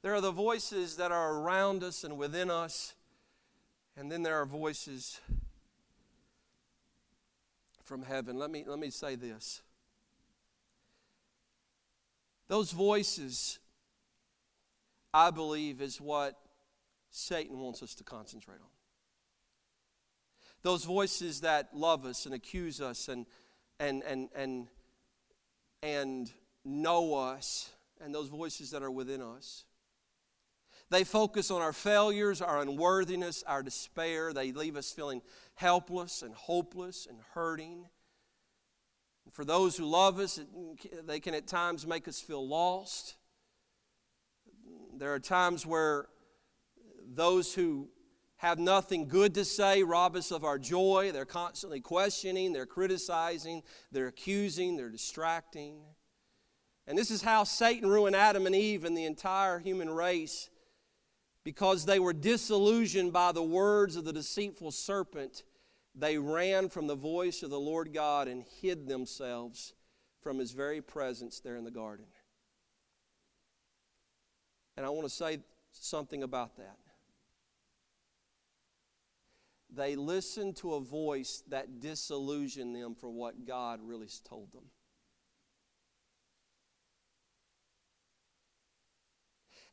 There 0.01 0.15
are 0.15 0.21
the 0.21 0.31
voices 0.31 0.95
that 0.95 1.11
are 1.11 1.35
around 1.35 1.83
us 1.83 2.03
and 2.03 2.17
within 2.17 2.49
us. 2.49 2.95
And 3.95 4.11
then 4.11 4.23
there 4.23 4.41
are 4.41 4.47
voices 4.47 5.19
from 7.91 8.03
heaven. 8.03 8.37
Let 8.37 8.49
me, 8.49 8.63
let 8.65 8.79
me 8.79 8.89
say 8.89 9.15
this. 9.15 9.61
Those 12.47 12.71
voices, 12.71 13.59
I 15.13 15.29
believe, 15.29 15.81
is 15.81 15.99
what 15.99 16.39
Satan 17.09 17.59
wants 17.59 17.83
us 17.83 17.93
to 17.95 18.05
concentrate 18.05 18.61
on. 18.61 18.69
Those 20.61 20.85
voices 20.85 21.41
that 21.41 21.67
love 21.73 22.05
us 22.05 22.25
and 22.25 22.33
accuse 22.33 22.79
us 22.79 23.09
and, 23.09 23.25
and, 23.77 24.03
and, 24.03 24.29
and, 24.33 24.67
and 25.83 26.31
know 26.63 27.13
us, 27.13 27.71
and 27.99 28.15
those 28.15 28.29
voices 28.29 28.71
that 28.71 28.83
are 28.83 28.91
within 28.91 29.21
us. 29.21 29.65
They 30.91 31.05
focus 31.05 31.51
on 31.51 31.61
our 31.61 31.71
failures, 31.71 32.41
our 32.41 32.61
unworthiness, 32.61 33.43
our 33.47 33.63
despair. 33.63 34.33
They 34.33 34.51
leave 34.51 34.75
us 34.75 34.91
feeling 34.91 35.21
helpless 35.55 36.21
and 36.21 36.35
hopeless 36.35 37.07
and 37.09 37.17
hurting. 37.33 37.85
For 39.31 39.45
those 39.45 39.77
who 39.77 39.85
love 39.85 40.19
us, 40.19 40.37
they 41.05 41.21
can 41.21 41.33
at 41.33 41.47
times 41.47 41.87
make 41.87 42.09
us 42.09 42.19
feel 42.19 42.45
lost. 42.45 43.15
There 44.97 45.13
are 45.13 45.19
times 45.19 45.65
where 45.65 46.07
those 47.07 47.53
who 47.53 47.87
have 48.35 48.59
nothing 48.59 49.07
good 49.07 49.33
to 49.35 49.45
say 49.45 49.83
rob 49.83 50.17
us 50.17 50.29
of 50.29 50.43
our 50.43 50.59
joy. 50.59 51.11
They're 51.13 51.23
constantly 51.23 51.79
questioning, 51.79 52.51
they're 52.51 52.65
criticizing, 52.65 53.63
they're 53.93 54.07
accusing, 54.07 54.75
they're 54.75 54.89
distracting. 54.89 55.83
And 56.85 56.97
this 56.97 57.11
is 57.11 57.21
how 57.21 57.45
Satan 57.45 57.89
ruined 57.89 58.17
Adam 58.17 58.45
and 58.45 58.55
Eve 58.55 58.83
and 58.83 58.97
the 58.97 59.05
entire 59.05 59.57
human 59.57 59.89
race 59.89 60.49
because 61.43 61.85
they 61.85 61.99
were 61.99 62.13
disillusioned 62.13 63.13
by 63.13 63.31
the 63.31 63.43
words 63.43 63.95
of 63.95 64.05
the 64.05 64.13
deceitful 64.13 64.71
serpent, 64.71 65.43
they 65.95 66.17
ran 66.17 66.69
from 66.69 66.87
the 66.87 66.95
voice 66.95 67.43
of 67.43 67.49
the 67.49 67.59
Lord 67.59 67.93
God 67.93 68.27
and 68.27 68.43
hid 68.61 68.87
themselves 68.87 69.73
from 70.21 70.37
his 70.37 70.51
very 70.51 70.81
presence 70.81 71.39
there 71.39 71.57
in 71.57 71.63
the 71.63 71.71
garden. 71.71 72.05
And 74.77 74.85
I 74.85 74.89
want 74.89 75.03
to 75.07 75.13
say 75.13 75.39
something 75.71 76.23
about 76.23 76.57
that. 76.57 76.77
They 79.73 79.95
listened 79.95 80.57
to 80.57 80.73
a 80.73 80.81
voice 80.81 81.43
that 81.47 81.79
disillusioned 81.79 82.75
them 82.75 82.93
for 82.93 83.09
what 83.09 83.45
God 83.45 83.79
really 83.81 84.09
told 84.27 84.51
them. 84.51 84.65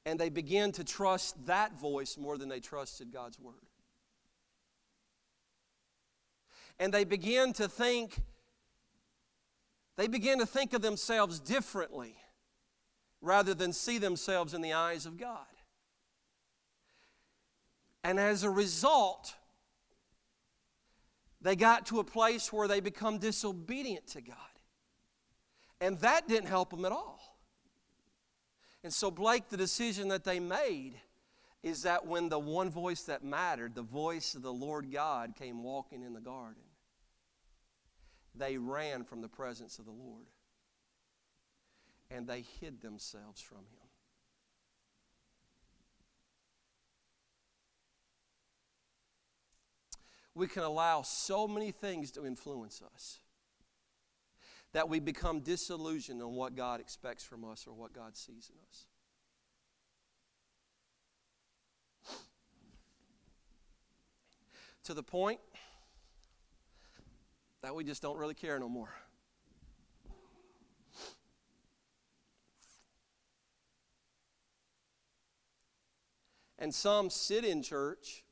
And 0.05 0.19
they 0.19 0.29
began 0.29 0.73
to 0.73 0.85
trust 0.85 1.47
that 1.47 1.79
voice 1.79 2.17
more 2.17 2.39
than 2.39 2.49
they 2.49 2.61
trusted 2.61 3.13
God's 3.13 3.39
word. 3.39 3.55
And 6.79 6.93
they 6.95 7.05
began 7.05 7.53
to 7.55 7.69
think, 7.69 8.21
they 9.97 10.07
began 10.07 10.39
to 10.39 10.47
think 10.47 10.73
of 10.73 10.83
themselves 10.83 11.41
differently 11.41 12.17
rather 13.21 13.53
than 13.53 13.73
see 13.73 13.99
themselves 13.99 14.55
in 14.55 14.63
the 14.63 14.73
eyes 14.73 15.07
of 15.07 15.19
God. 15.19 15.45
And 18.05 18.21
as 18.21 18.45
a 18.45 18.51
result, 18.51 19.35
they 21.41 21.57
got 21.57 21.87
to 21.87 21.99
a 21.99 22.05
place 22.05 22.53
where 22.53 22.69
they 22.69 22.81
become 22.81 23.19
disobedient 23.19 24.07
to 24.09 24.21
God. 24.21 24.37
And 25.81 25.99
that 26.01 26.29
didn't 26.29 26.49
help 26.49 26.71
them 26.71 26.85
at 26.85 26.93
all. 26.93 27.28
And 28.85 28.93
so, 28.93 29.11
Blake, 29.11 29.49
the 29.49 29.57
decision 29.57 30.09
that 30.09 30.25
they 30.25 30.41
made 30.41 30.95
is 31.63 31.83
that 31.83 32.07
when 32.07 32.29
the 32.29 32.39
one 32.39 32.71
voice 32.71 33.03
that 33.03 33.25
mattered, 33.25 33.75
the 33.75 33.83
voice 33.83 34.35
of 34.35 34.43
the 34.43 34.53
Lord 34.53 34.93
God, 34.93 35.35
came 35.37 35.63
walking 35.63 36.03
in 36.03 36.13
the 36.13 36.21
garden, 36.21 36.63
they 38.35 38.57
ran 38.57 39.05
from 39.05 39.21
the 39.21 39.29
presence 39.29 39.79
of 39.79 39.85
the 39.85 39.91
Lord 39.91 40.27
and 42.11 42.27
they 42.27 42.45
hid 42.61 42.81
themselves 42.81 43.41
from 43.41 43.59
Him. 43.59 43.89
We 50.35 50.47
can 50.47 50.63
allow 50.63 51.03
so 51.03 51.49
many 51.49 51.73
things 51.73 52.13
to 52.13 52.25
influence 52.25 52.81
us 52.95 53.19
that 54.73 54.89
we 54.89 55.01
become 55.01 55.41
disillusioned 55.41 56.23
on 56.23 56.35
what 56.35 56.55
God 56.55 56.81
expects 56.81 57.25
from 57.25 57.45
us 57.45 57.67
or 57.67 57.75
what 57.75 57.93
God 57.93 58.17
sees 58.17 58.51
in 58.53 58.59
us. 58.69 58.87
To 64.85 64.95
the 64.95 65.03
point 65.03 65.41
that 67.63 67.75
we 67.75 67.85
just 67.85 68.01
don't 68.03 68.17
really 68.17 68.35
care 68.35 68.59
no 68.59 68.69
more. 68.69 68.95
And 76.59 76.75
some 76.75 77.09
sit 77.09 77.45
in 77.45 77.63
church, 77.63 78.25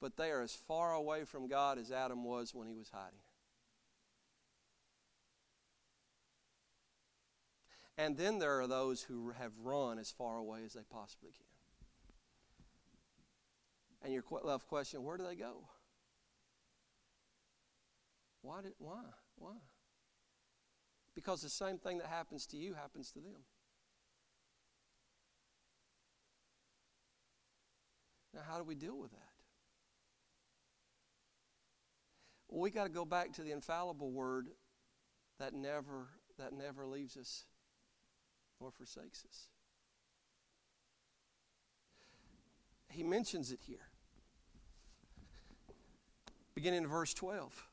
but 0.00 0.16
they 0.16 0.30
are 0.30 0.42
as 0.42 0.54
far 0.54 0.92
away 0.92 1.24
from 1.24 1.46
God 1.46 1.78
as 1.78 1.92
Adam 1.92 2.24
was 2.24 2.54
when 2.54 2.66
he 2.66 2.74
was 2.74 2.90
hiding. 2.90 3.20
And 7.98 8.16
then 8.16 8.38
there 8.38 8.60
are 8.60 8.66
those 8.66 9.02
who 9.02 9.30
have 9.30 9.52
run 9.62 9.98
as 9.98 10.10
far 10.10 10.36
away 10.36 10.60
as 10.64 10.74
they 10.74 10.82
possibly 10.90 11.30
can. 11.32 11.46
And 14.02 14.12
your 14.12 14.22
left 14.42 14.68
question, 14.68 15.02
where 15.02 15.16
do 15.16 15.24
they 15.24 15.34
go? 15.34 15.64
Why 18.42 18.62
did 18.62 18.74
why? 18.78 19.02
Why? 19.36 19.56
Because 21.14 21.40
the 21.40 21.48
same 21.48 21.78
thing 21.78 21.98
that 21.98 22.06
happens 22.06 22.46
to 22.48 22.56
you 22.58 22.74
happens 22.74 23.10
to 23.12 23.18
them. 23.18 23.42
Now, 28.34 28.42
how 28.46 28.58
do 28.58 28.64
we 28.64 28.74
deal 28.74 28.98
with 28.98 29.10
that? 29.12 29.32
Well, 32.48 32.60
we 32.60 32.70
got 32.70 32.84
to 32.84 32.90
go 32.90 33.06
back 33.06 33.32
to 33.32 33.42
the 33.42 33.50
infallible 33.50 34.10
word 34.10 34.48
that 35.40 35.54
never 35.54 36.08
that 36.38 36.52
never 36.52 36.86
leaves 36.86 37.16
us 37.16 37.46
nor 38.66 38.72
forsakes 38.72 39.24
us. 39.28 39.46
He 42.88 43.04
mentions 43.04 43.52
it 43.52 43.60
here. 43.64 43.86
Beginning 46.56 46.82
in 46.82 46.88
verse 46.88 47.14
12. 47.14 47.68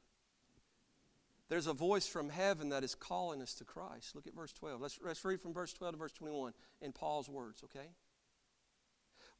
There's 1.49 1.65
a 1.65 1.73
voice 1.73 2.05
from 2.05 2.29
heaven 2.29 2.69
that 2.69 2.83
is 2.83 2.93
calling 2.93 3.41
us 3.41 3.55
to 3.55 3.63
Christ. 3.63 4.15
Look 4.15 4.27
at 4.27 4.35
verse 4.35 4.53
12. 4.53 4.81
Let's, 4.81 4.99
let's 5.03 5.25
read 5.25 5.41
from 5.41 5.51
verse 5.51 5.73
12 5.73 5.95
to 5.95 5.97
verse 5.97 6.13
21 6.13 6.53
in 6.79 6.91
Paul's 6.91 7.27
words, 7.27 7.63
okay? 7.63 7.87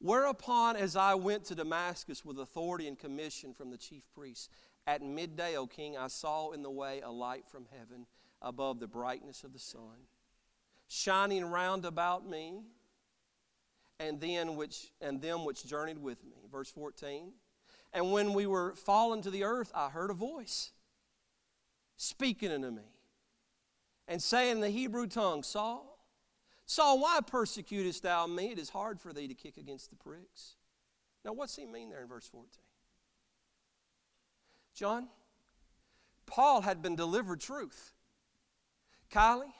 Whereupon, 0.00 0.74
as 0.74 0.96
I 0.96 1.14
went 1.14 1.44
to 1.44 1.54
Damascus 1.54 2.24
with 2.24 2.40
authority 2.40 2.88
and 2.88 2.98
commission 2.98 3.54
from 3.54 3.70
the 3.70 3.78
chief 3.78 4.02
priests, 4.12 4.48
At 4.88 5.02
midday, 5.02 5.56
O 5.56 5.68
king, 5.68 5.96
I 5.96 6.08
saw 6.08 6.50
in 6.50 6.64
the 6.64 6.70
way 6.70 7.00
a 7.00 7.12
light 7.12 7.46
from 7.46 7.66
heaven 7.78 8.06
above 8.42 8.80
the 8.80 8.88
brightness 8.88 9.44
of 9.44 9.52
the 9.52 9.58
sun, 9.60 10.08
shining 10.94 11.44
round 11.44 11.84
about 11.84 12.28
me 12.28 12.62
and 13.98 14.20
then 14.20 14.56
which 14.56 14.92
and 15.00 15.20
them 15.20 15.44
which 15.44 15.66
journeyed 15.66 15.98
with 15.98 16.22
me. 16.24 16.36
Verse 16.50 16.70
14. 16.70 17.32
And 17.92 18.12
when 18.12 18.32
we 18.32 18.46
were 18.46 18.74
fallen 18.74 19.22
to 19.22 19.30
the 19.30 19.44
earth, 19.44 19.70
I 19.74 19.88
heard 19.88 20.10
a 20.10 20.14
voice 20.14 20.72
speaking 21.96 22.50
unto 22.50 22.70
me 22.70 22.82
and 24.08 24.22
saying 24.22 24.52
in 24.52 24.60
the 24.60 24.70
Hebrew 24.70 25.06
tongue, 25.06 25.42
Saul, 25.42 25.98
Saul, 26.66 27.00
why 27.00 27.20
persecutest 27.24 28.02
thou 28.02 28.26
me? 28.26 28.52
It 28.52 28.58
is 28.58 28.70
hard 28.70 29.00
for 29.00 29.12
thee 29.12 29.28
to 29.28 29.34
kick 29.34 29.56
against 29.56 29.90
the 29.90 29.96
pricks. 29.96 30.54
Now, 31.24 31.32
what's 31.32 31.56
he 31.56 31.66
mean 31.66 31.90
there 31.90 32.02
in 32.02 32.08
verse 32.08 32.26
14? 32.26 32.48
John, 34.74 35.08
Paul 36.26 36.62
had 36.62 36.82
been 36.82 36.96
delivered 36.96 37.40
truth. 37.40 37.92
Kylie, 39.12 39.52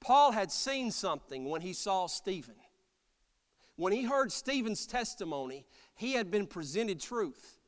Paul 0.00 0.32
had 0.32 0.50
seen 0.50 0.90
something 0.90 1.48
when 1.48 1.60
he 1.60 1.72
saw 1.72 2.06
Stephen. 2.06 2.54
When 3.76 3.92
he 3.92 4.02
heard 4.02 4.32
Stephen's 4.32 4.86
testimony, 4.86 5.66
he 5.94 6.14
had 6.14 6.30
been 6.30 6.46
presented 6.46 7.00
truth. 7.00 7.58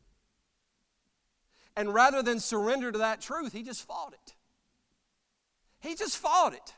And 1.76 1.94
rather 1.94 2.22
than 2.22 2.40
surrender 2.40 2.92
to 2.92 2.98
that 2.98 3.20
truth, 3.20 3.52
he 3.52 3.62
just 3.62 3.86
fought 3.86 4.12
it. 4.12 4.34
He 5.80 5.94
just 5.94 6.16
fought 6.18 6.54
it. 6.54 6.74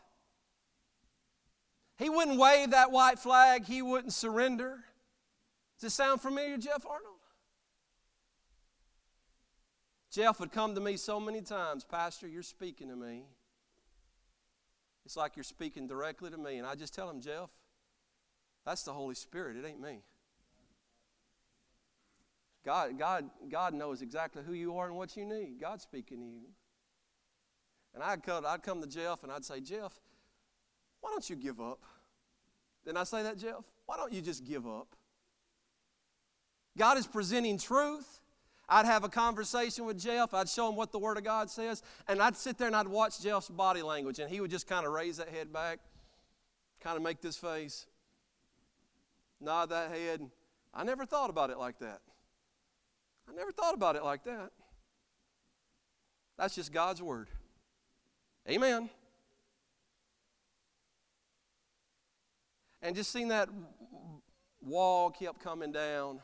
He 1.98 2.10
wouldn't 2.10 2.38
wave 2.38 2.70
that 2.70 2.90
white 2.90 3.18
flag, 3.18 3.64
he 3.64 3.82
wouldn't 3.82 4.12
surrender. 4.12 4.84
Does 5.76 5.82
this 5.82 5.94
sound 5.94 6.20
familiar, 6.20 6.56
Jeff 6.56 6.84
Arnold? 6.86 7.14
Jeff 10.10 10.38
would 10.38 10.52
come 10.52 10.74
to 10.76 10.80
me 10.80 10.96
so 10.96 11.18
many 11.18 11.40
times, 11.40 11.84
Pastor, 11.84 12.28
you're 12.28 12.42
speaking 12.42 12.88
to 12.88 12.96
me. 12.96 13.24
It's 15.04 15.16
like 15.16 15.36
you're 15.36 15.44
speaking 15.44 15.86
directly 15.86 16.30
to 16.30 16.36
me. 16.38 16.58
And 16.58 16.66
I 16.66 16.74
just 16.74 16.94
tell 16.94 17.08
him, 17.10 17.20
Jeff, 17.20 17.50
that's 18.64 18.82
the 18.82 18.92
Holy 18.92 19.14
Spirit. 19.14 19.56
It 19.56 19.66
ain't 19.66 19.80
me. 19.80 20.02
God, 22.64 22.98
God, 22.98 23.28
God 23.50 23.74
knows 23.74 24.00
exactly 24.00 24.42
who 24.42 24.54
you 24.54 24.78
are 24.78 24.86
and 24.86 24.96
what 24.96 25.16
you 25.16 25.26
need. 25.26 25.60
God's 25.60 25.82
speaking 25.82 26.18
to 26.18 26.24
you. 26.24 26.48
And 27.94 28.02
I'd 28.02 28.22
come, 28.22 28.44
I'd 28.46 28.62
come 28.62 28.80
to 28.80 28.88
Jeff 28.88 29.22
and 29.22 29.30
I'd 29.30 29.44
say, 29.44 29.60
Jeff, 29.60 29.92
why 31.00 31.10
don't 31.10 31.28
you 31.28 31.36
give 31.36 31.60
up? 31.60 31.80
Didn't 32.84 32.98
I 32.98 33.04
say 33.04 33.22
that, 33.22 33.36
Jeff? 33.36 33.64
Why 33.86 33.96
don't 33.96 34.12
you 34.12 34.22
just 34.22 34.44
give 34.44 34.66
up? 34.66 34.88
God 36.76 36.98
is 36.98 37.06
presenting 37.06 37.58
truth. 37.58 38.20
I'd 38.68 38.86
have 38.86 39.04
a 39.04 39.08
conversation 39.08 39.84
with 39.84 39.98
Jeff. 39.98 40.32
I'd 40.32 40.48
show 40.48 40.68
him 40.68 40.76
what 40.76 40.90
the 40.90 40.98
Word 40.98 41.18
of 41.18 41.24
God 41.24 41.50
says. 41.50 41.82
And 42.08 42.22
I'd 42.22 42.36
sit 42.36 42.56
there 42.56 42.66
and 42.66 42.76
I'd 42.76 42.88
watch 42.88 43.20
Jeff's 43.20 43.48
body 43.48 43.82
language. 43.82 44.18
And 44.18 44.30
he 44.30 44.40
would 44.40 44.50
just 44.50 44.66
kind 44.66 44.86
of 44.86 44.92
raise 44.92 45.18
that 45.18 45.28
head 45.28 45.52
back, 45.52 45.80
kind 46.80 46.96
of 46.96 47.02
make 47.02 47.20
this 47.20 47.36
face, 47.36 47.86
nod 49.40 49.70
that 49.70 49.90
head. 49.90 50.22
I 50.72 50.84
never 50.84 51.04
thought 51.04 51.30
about 51.30 51.50
it 51.50 51.58
like 51.58 51.78
that. 51.80 52.00
I 53.28 53.34
never 53.34 53.52
thought 53.52 53.74
about 53.74 53.96
it 53.96 54.04
like 54.04 54.24
that. 54.24 54.50
That's 56.36 56.54
just 56.54 56.72
God's 56.72 57.00
word. 57.02 57.28
Amen. 58.48 58.90
And 62.82 62.94
just 62.94 63.10
seeing 63.12 63.28
that 63.28 63.48
wall 64.62 65.10
kept 65.10 65.40
coming 65.42 65.72
down. 65.72 66.20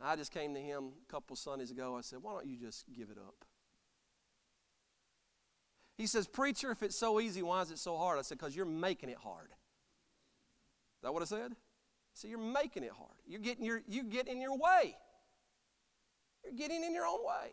I 0.00 0.16
just 0.16 0.32
came 0.32 0.54
to 0.54 0.60
him 0.60 0.90
a 1.08 1.12
couple 1.12 1.34
Sundays 1.34 1.70
ago. 1.70 1.96
I 1.96 2.02
said, 2.02 2.20
Why 2.22 2.32
don't 2.32 2.46
you 2.46 2.56
just 2.56 2.84
give 2.96 3.10
it 3.10 3.18
up? 3.18 3.44
He 5.96 6.06
says, 6.06 6.28
Preacher, 6.28 6.70
if 6.70 6.82
it's 6.82 6.96
so 6.96 7.20
easy, 7.20 7.42
why 7.42 7.62
is 7.62 7.70
it 7.70 7.78
so 7.78 7.96
hard? 7.96 8.18
I 8.18 8.22
said, 8.22 8.38
Because 8.38 8.54
you're 8.54 8.64
making 8.64 9.10
it 9.10 9.18
hard. 9.18 9.48
Is 9.50 11.02
that 11.02 11.12
what 11.12 11.22
I 11.22 11.26
said? 11.26 11.52
So 12.14 12.28
you're 12.28 12.38
making 12.38 12.84
it 12.84 12.92
hard. 12.96 13.16
You're 13.26 13.40
getting 13.40 13.64
your, 13.64 13.82
you 13.88 14.04
get 14.04 14.28
in 14.28 14.40
your 14.40 14.56
way. 14.56 14.96
You're 16.44 16.54
getting 16.54 16.84
in 16.84 16.94
your 16.94 17.06
own 17.06 17.24
way. 17.24 17.50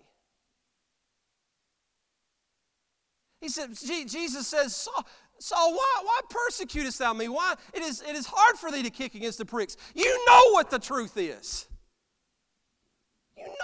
He 3.41 3.49
said, 3.49 3.69
Jesus 4.07 4.47
says, 4.47 4.75
Saul, 4.75 5.05
Saul 5.39 5.73
why, 5.73 6.01
why 6.03 6.19
persecutest 6.29 6.97
thou 6.97 7.13
me? 7.13 7.27
Why? 7.27 7.55
It 7.73 7.83
is, 7.83 8.01
it 8.01 8.15
is 8.15 8.25
hard 8.25 8.55
for 8.57 8.71
thee 8.71 8.81
to 8.83 8.89
kick 8.89 9.13
against 9.15 9.37
the 9.37 9.45
pricks. 9.45 9.77
You 9.93 10.25
know 10.27 10.53
what 10.53 10.71
the 10.71 10.79
truth 10.79 11.17
is. 11.17 11.67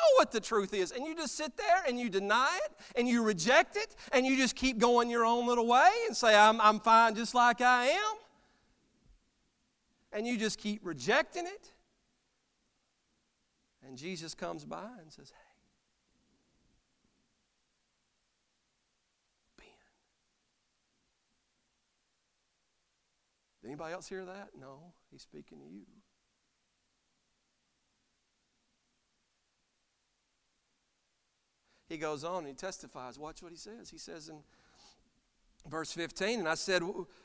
Know 0.01 0.15
what 0.17 0.31
the 0.31 0.39
truth 0.39 0.73
is. 0.73 0.91
And 0.91 1.05
you 1.05 1.15
just 1.15 1.35
sit 1.35 1.55
there 1.57 1.83
and 1.87 1.99
you 1.99 2.09
deny 2.09 2.59
it 2.65 2.71
and 2.95 3.07
you 3.07 3.23
reject 3.23 3.75
it 3.75 3.95
and 4.11 4.25
you 4.25 4.35
just 4.35 4.55
keep 4.55 4.79
going 4.79 5.09
your 5.09 5.25
own 5.25 5.45
little 5.47 5.67
way 5.67 5.89
and 6.07 6.17
say, 6.17 6.35
I'm, 6.35 6.59
I'm 6.59 6.79
fine 6.79 7.13
just 7.13 7.35
like 7.35 7.61
I 7.61 7.87
am 7.87 8.15
and 10.13 10.25
you 10.27 10.37
just 10.37 10.57
keep 10.57 10.81
rejecting 10.83 11.45
it. 11.45 11.71
And 13.85 13.97
Jesus 13.97 14.33
comes 14.33 14.65
by 14.65 14.89
and 15.01 15.11
says, 15.11 15.31
Hey, 19.59 19.67
anybody 23.65 23.93
else 23.93 24.07
hear 24.07 24.25
that? 24.25 24.49
No, 24.59 24.93
he's 25.11 25.21
speaking 25.21 25.59
to 25.59 25.65
you. 25.65 25.85
He 31.91 31.97
goes 31.97 32.23
on 32.23 32.37
and 32.37 32.47
he 32.47 32.53
testifies. 32.53 33.19
Watch 33.19 33.43
what 33.43 33.51
he 33.51 33.57
says. 33.57 33.89
He 33.89 33.97
says 33.97 34.29
in 34.29 34.37
verse 35.69 35.91
15, 35.91 36.39
And 36.39 36.47
I 36.47 36.55
said, 36.55 36.81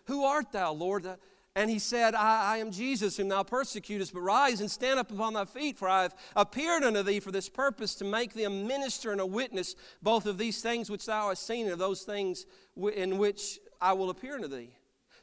Who 0.06 0.24
art 0.24 0.50
thou, 0.50 0.72
Lord? 0.72 1.06
Uh, 1.06 1.14
and 1.54 1.70
he 1.70 1.78
said, 1.78 2.16
I, 2.16 2.54
I, 2.54 2.56
am 2.58 2.72
Jesus 2.72 3.16
whom 3.16 3.28
thou 3.28 3.44
persecutest, 3.44 4.12
but 4.12 4.22
rise 4.22 4.60
and 4.60 4.68
stand 4.68 4.98
up 4.98 5.12
upon 5.12 5.34
thy 5.34 5.44
feet, 5.44 5.78
for 5.78 5.88
I 5.88 6.02
have 6.02 6.16
appeared 6.34 6.82
unto 6.82 7.04
thee 7.04 7.20
for 7.20 7.30
this 7.30 7.48
purpose, 7.48 7.94
to 7.94 8.04
make 8.04 8.34
thee 8.34 8.42
a 8.42 8.50
minister 8.50 9.12
and 9.12 9.20
a 9.20 9.26
witness 9.26 9.76
both 10.02 10.26
of 10.26 10.36
these 10.36 10.60
things 10.60 10.90
which 10.90 11.06
thou 11.06 11.28
hast 11.28 11.46
seen 11.46 11.66
and 11.66 11.72
of 11.72 11.78
those 11.78 12.02
things 12.02 12.44
in 12.92 13.18
which 13.18 13.60
I 13.80 13.92
will 13.92 14.10
appear 14.10 14.34
unto 14.34 14.48
thee 14.48 14.70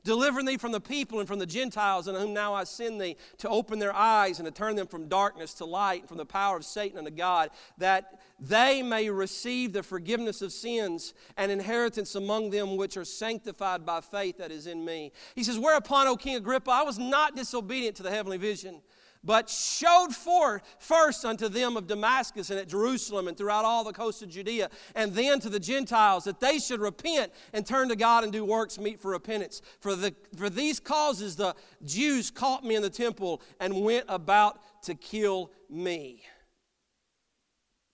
delivering 0.04 0.46
thee 0.46 0.58
from 0.58 0.72
the 0.72 0.82
people 0.82 1.20
and 1.20 1.28
from 1.28 1.40
the 1.40 1.46
Gentiles, 1.46 2.08
in 2.08 2.16
whom 2.16 2.34
now 2.34 2.54
I 2.54 2.64
send 2.64 3.00
thee, 3.00 3.16
to 3.38 3.50
open 3.50 3.80
their 3.80 3.96
eyes 3.96 4.40
and 4.40 4.46
to 4.46 4.52
turn 4.52 4.76
them 4.76 4.88
from 4.88 5.08
darkness 5.08 5.54
to 5.56 5.66
light, 5.66 6.02
and 6.02 6.10
from 6.10 6.18
the 6.18 6.26
power 6.26 6.58
of 6.58 6.66
Satan 6.66 6.98
unto 6.98 7.12
God, 7.12 7.50
that 7.78 8.22
they 8.40 8.82
may 8.82 9.10
receive 9.10 9.74
the 9.74 9.84
forgiveness 9.84 10.42
of 10.42 10.52
sins 10.52 11.14
and 11.38 11.52
inheritance 11.52 12.16
among 12.16 12.50
them 12.50 12.76
which 12.76 12.98
are 12.98 13.06
sanctified 13.06 13.86
by 13.86 14.02
faith 14.02 14.38
that 14.38 14.52
is 14.52 14.68
in 14.68 14.84
me. 14.84 15.12
He 15.36 15.44
says, 15.44 15.58
Whereupon, 15.58 16.08
O 16.08 16.16
King 16.16 16.36
Agrippa, 16.36 16.72
I 16.72 16.84
was 16.84 17.00
not 17.00 17.36
disobedient 17.36 17.96
to 17.98 18.04
the 18.04 18.12
heavenly 18.12 18.38
vision 18.38 18.82
but 19.24 19.50
showed 19.50 20.14
forth 20.14 20.62
first 20.80 21.24
unto 21.24 21.48
them 21.48 21.78
of 21.78 21.88
Damascus 21.88 22.50
and 22.50 22.60
at 22.60 22.68
Jerusalem 22.68 23.28
and 23.28 23.38
throughout 23.38 23.66
all 23.66 23.84
the 23.84 23.94
coast 23.94 24.22
of 24.22 24.30
Judea, 24.30 24.70
and 24.96 25.14
then 25.14 25.40
to 25.40 25.50
the 25.50 25.60
Gentiles, 25.60 26.26
that 26.26 26.40
they 26.40 26.60
should 26.60 26.82
repent 26.82 27.32
and 27.54 27.66
turn 27.66 27.90
to 27.90 27.96
God 27.96 28.24
and 28.24 28.34
do 28.34 28.44
works 28.44 28.78
meet 28.78 29.00
for 29.00 29.12
repentance. 29.12 29.62
For, 29.80 29.96
the, 29.96 30.14
for 30.36 30.50
these 30.50 30.80
causes 30.80 31.36
the 31.36 31.56
Jews 31.84 32.32
caught 32.32 32.64
me 32.64 32.76
in 32.76 32.82
the 32.82 32.90
temple 32.90 33.42
and 33.60 33.82
went 33.82 34.06
about 34.10 34.60
to 34.84 34.96
kill 34.96 35.52
me. 35.70 36.24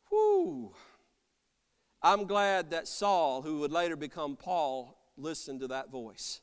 Whew. 0.09 0.71
I'm 2.01 2.25
glad 2.25 2.71
that 2.71 2.87
Saul, 2.87 3.41
who 3.41 3.59
would 3.59 3.71
later 3.71 3.95
become 3.95 4.35
Paul, 4.35 4.97
listened 5.17 5.59
to 5.59 5.67
that 5.67 5.91
voice. 5.91 6.41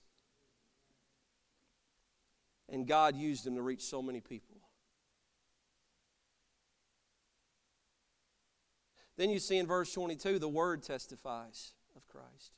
And 2.69 2.87
God 2.87 3.17
used 3.17 3.47
him 3.47 3.57
to 3.57 3.63
reach 3.63 3.83
so 3.83 4.03
many 4.03 4.21
people. 4.21 4.46
Then 9.17 9.31
you 9.31 9.39
see 9.39 9.59
in 9.59 9.67
verse 9.67 9.93
22, 9.93 10.39
the 10.39 10.49
word 10.49 10.83
testifies 10.83 11.73
of 11.97 12.07
Christ. 12.07 12.53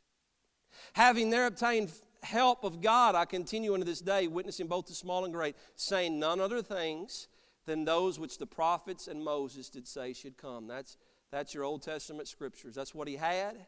Having 0.94 1.30
there 1.30 1.46
obtained 1.46 1.92
help 2.22 2.64
of 2.64 2.80
God, 2.80 3.14
I 3.14 3.24
continue 3.24 3.74
unto 3.74 3.84
this 3.84 4.00
day, 4.00 4.26
witnessing 4.26 4.66
both 4.66 4.86
the 4.86 4.94
small 4.94 5.24
and 5.24 5.32
great, 5.32 5.56
saying 5.76 6.18
none 6.18 6.40
other 6.40 6.62
things 6.62 7.28
than 7.66 7.84
those 7.84 8.18
which 8.18 8.38
the 8.38 8.46
prophets 8.46 9.08
and 9.08 9.22
Moses 9.22 9.68
did 9.68 9.86
say 9.86 10.12
should 10.12 10.36
come. 10.36 10.66
That's, 10.66 10.96
that's 11.30 11.54
your 11.54 11.64
Old 11.64 11.82
Testament 11.82 12.26
scriptures. 12.26 12.74
That's 12.74 12.94
what 12.94 13.08
he 13.08 13.16
had. 13.16 13.66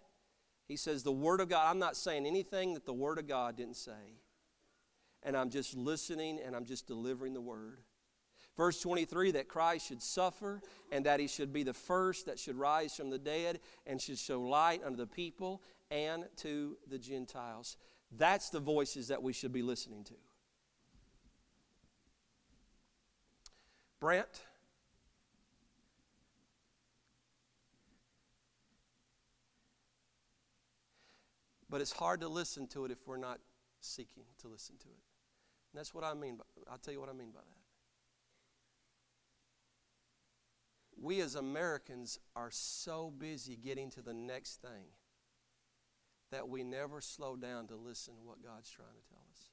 He 0.67 0.77
says, 0.77 1.03
The 1.03 1.13
Word 1.13 1.41
of 1.41 1.49
God, 1.49 1.69
I'm 1.69 1.79
not 1.79 1.97
saying 1.97 2.27
anything 2.27 2.75
that 2.75 2.87
the 2.87 2.93
Word 2.93 3.19
of 3.19 3.29
God 3.29 3.57
didn't 3.57 3.77
say. 3.77 4.19
And 5.23 5.37
I'm 5.37 5.51
just 5.51 5.77
listening 5.77 6.41
and 6.45 6.57
I'm 6.57 6.65
just 6.65 6.87
delivering 6.87 7.35
the 7.35 7.41
Word. 7.41 7.79
Verse 8.61 8.79
23 8.83 9.31
that 9.31 9.49
Christ 9.49 9.89
should 9.89 10.03
suffer 10.03 10.61
and 10.93 11.07
that 11.07 11.19
he 11.19 11.29
should 11.29 11.51
be 11.51 11.63
the 11.63 11.73
first 11.73 12.27
that 12.27 12.39
should 12.39 12.57
rise 12.57 12.95
from 12.95 13.09
the 13.09 13.19
dead 13.19 13.59
and 13.87 13.99
should 13.99 14.19
show 14.19 14.43
light 14.43 14.83
unto 14.85 14.99
the 14.99 15.07
people 15.07 15.63
and 15.91 16.27
to 16.37 16.77
the 16.87 16.99
Gentiles. 16.99 17.79
That's 18.19 18.51
the 18.51 18.61
voices 18.61 19.09
that 19.09 19.23
we 19.23 19.33
should 19.33 19.55
be 19.55 19.63
listening 19.63 20.05
to. 20.05 20.15
Brent, 23.99 24.43
but 31.71 31.81
it's 31.81 31.93
hard 31.93 32.21
to 32.21 32.29
listen 32.29 32.67
to 32.67 32.85
it 32.85 32.91
if 32.91 32.99
we're 33.09 33.17
not 33.17 33.41
seeking 33.81 34.25
to 34.41 34.49
listen 34.49 34.77
to 34.81 34.89
it. 34.89 35.01
And 35.73 35.79
that's 35.79 35.95
what 35.95 36.05
I 36.05 36.13
mean. 36.13 36.37
By, 36.37 36.45
I'll 36.71 36.77
tell 36.77 36.93
you 36.93 37.01
what 37.01 37.09
I 37.09 37.15
mean 37.15 37.31
by 37.31 37.41
that. 37.41 37.60
We 41.01 41.23
as 41.23 41.35
Americans 41.35 42.19
are 42.37 42.51
so 42.51 43.11
busy 43.17 43.57
getting 43.57 43.91
to 43.93 44.03
the 44.03 44.13
next 44.13 44.61
thing 44.61 44.93
that 46.31 46.49
we 46.49 46.63
never 46.63 47.01
slow 47.01 47.37
down 47.37 47.67
to 47.69 47.77
listen 47.77 48.15
to 48.17 48.23
what 48.23 48.43
God's 48.43 48.71
trying 48.71 48.89
to 48.89 49.09
tell 49.09 49.25
us. 49.33 49.49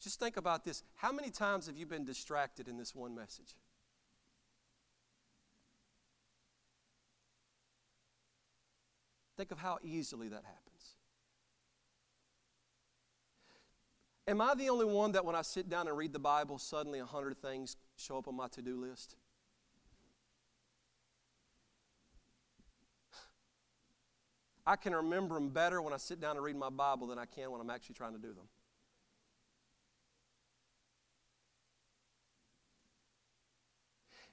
Just 0.00 0.20
think 0.20 0.36
about 0.36 0.64
this. 0.64 0.82
How 0.94 1.10
many 1.10 1.30
times 1.30 1.66
have 1.66 1.76
you 1.76 1.86
been 1.86 2.04
distracted 2.04 2.68
in 2.68 2.76
this 2.76 2.94
one 2.94 3.14
message? 3.14 3.56
Think 9.36 9.50
of 9.50 9.58
how 9.58 9.78
easily 9.82 10.28
that 10.28 10.44
happens. 10.44 10.73
Am 14.26 14.40
I 14.40 14.54
the 14.54 14.70
only 14.70 14.86
one 14.86 15.12
that 15.12 15.24
when 15.24 15.36
I 15.36 15.42
sit 15.42 15.68
down 15.68 15.86
and 15.86 15.96
read 15.96 16.12
the 16.12 16.18
Bible, 16.18 16.58
suddenly 16.58 16.98
a 16.98 17.04
hundred 17.04 17.40
things 17.42 17.76
show 17.96 18.16
up 18.16 18.26
on 18.26 18.36
my 18.36 18.48
to 18.48 18.62
do 18.62 18.80
list? 18.80 19.16
I 24.66 24.76
can 24.76 24.94
remember 24.94 25.34
them 25.34 25.50
better 25.50 25.82
when 25.82 25.92
I 25.92 25.98
sit 25.98 26.20
down 26.20 26.36
and 26.36 26.44
read 26.44 26.56
my 26.56 26.70
Bible 26.70 27.06
than 27.06 27.18
I 27.18 27.26
can 27.26 27.50
when 27.50 27.60
I'm 27.60 27.68
actually 27.68 27.96
trying 27.96 28.14
to 28.14 28.18
do 28.18 28.32
them. 28.32 28.48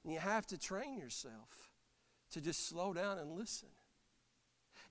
And 0.04 0.14
you 0.14 0.20
have 0.20 0.48
to 0.48 0.58
train 0.58 0.98
yourself 0.98 1.70
to 2.32 2.40
just 2.40 2.68
slow 2.68 2.94
down 2.94 3.20
and 3.20 3.34
listen. 3.34 3.68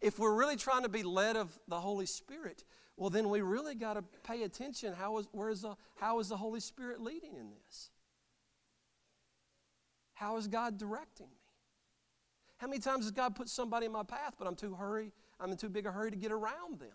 If 0.01 0.19
we're 0.19 0.35
really 0.35 0.57
trying 0.57 0.83
to 0.83 0.89
be 0.89 1.03
led 1.03 1.37
of 1.37 1.59
the 1.69 1.79
Holy 1.79 2.07
Spirit, 2.07 2.65
well, 2.97 3.11
then 3.11 3.29
we 3.29 3.41
really 3.41 3.75
got 3.75 3.95
to 3.95 4.03
pay 4.25 4.43
attention. 4.43 4.93
How 4.93 5.19
is, 5.19 5.29
where 5.33 5.51
is 5.51 5.63
the, 5.63 5.75
how 5.97 6.21
is 6.21 6.29
the 6.29 6.37
Holy 6.37 6.61
Spirit 6.61 7.01
leading 7.01 7.35
in 7.35 7.51
this? 7.51 7.91
How 10.15 10.37
is 10.37 10.47
God 10.47 10.79
directing 10.79 11.27
me? 11.27 11.33
How 12.59 12.67
many 12.67 12.79
times 12.79 13.07
has 13.07 13.11
God 13.11 13.35
put 13.35 13.49
somebody 13.49 13.87
in 13.87 13.93
my 13.93 14.03
path, 14.03 14.35
but 14.39 14.47
I'm 14.47 14.55
too 14.55 14.75
hurry, 14.75 15.13
I'm 15.41 15.51
in 15.51 15.57
too 15.57 15.71
big 15.71 15.87
a 15.87 15.93
hurry 15.93 16.11
to 16.11 16.17
get 16.17 16.31
around 16.31 16.79
them 16.79 16.91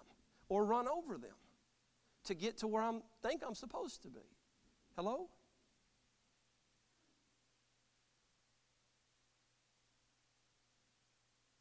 or 0.47 0.63
run 0.63 0.87
over 0.87 1.17
them 1.17 1.33
to 2.25 2.35
get 2.35 2.57
to 2.59 2.67
where 2.67 2.83
I 2.83 2.91
think 3.23 3.41
I'm 3.45 3.55
supposed 3.55 4.03
to 4.03 4.09
be? 4.09 4.21
Hello? 4.95 5.29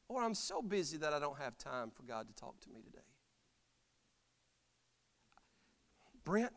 Or 0.08 0.22
I'm 0.22 0.34
so 0.34 0.60
busy 0.60 0.96
that 0.98 1.12
I 1.12 1.18
don't 1.18 1.38
have 1.38 1.56
time 1.56 1.90
for 1.90 2.02
God 2.02 2.28
to 2.28 2.34
talk 2.34 2.60
to 2.60 2.70
me 2.70 2.80
today. 2.82 2.98
Brent, 6.24 6.52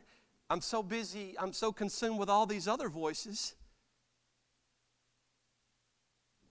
I'm 0.50 0.62
so 0.62 0.82
busy, 0.82 1.36
I'm 1.38 1.54
so 1.54 1.72
consumed 1.72 2.20
with 2.20 2.30
all 2.30 2.46
these 2.46 2.68
other 2.68 2.90
voices. 2.90 3.56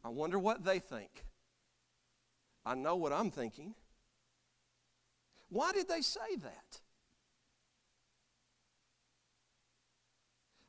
I 0.05 0.09
wonder 0.09 0.39
what 0.39 0.65
they 0.65 0.79
think. 0.79 1.25
I 2.65 2.75
know 2.75 2.97
what 2.97 3.13
I'm 3.13 3.31
thinking. 3.31 3.75
Why 5.49 5.73
did 5.73 5.89
they 5.89 6.01
say 6.01 6.37
that? 6.43 6.81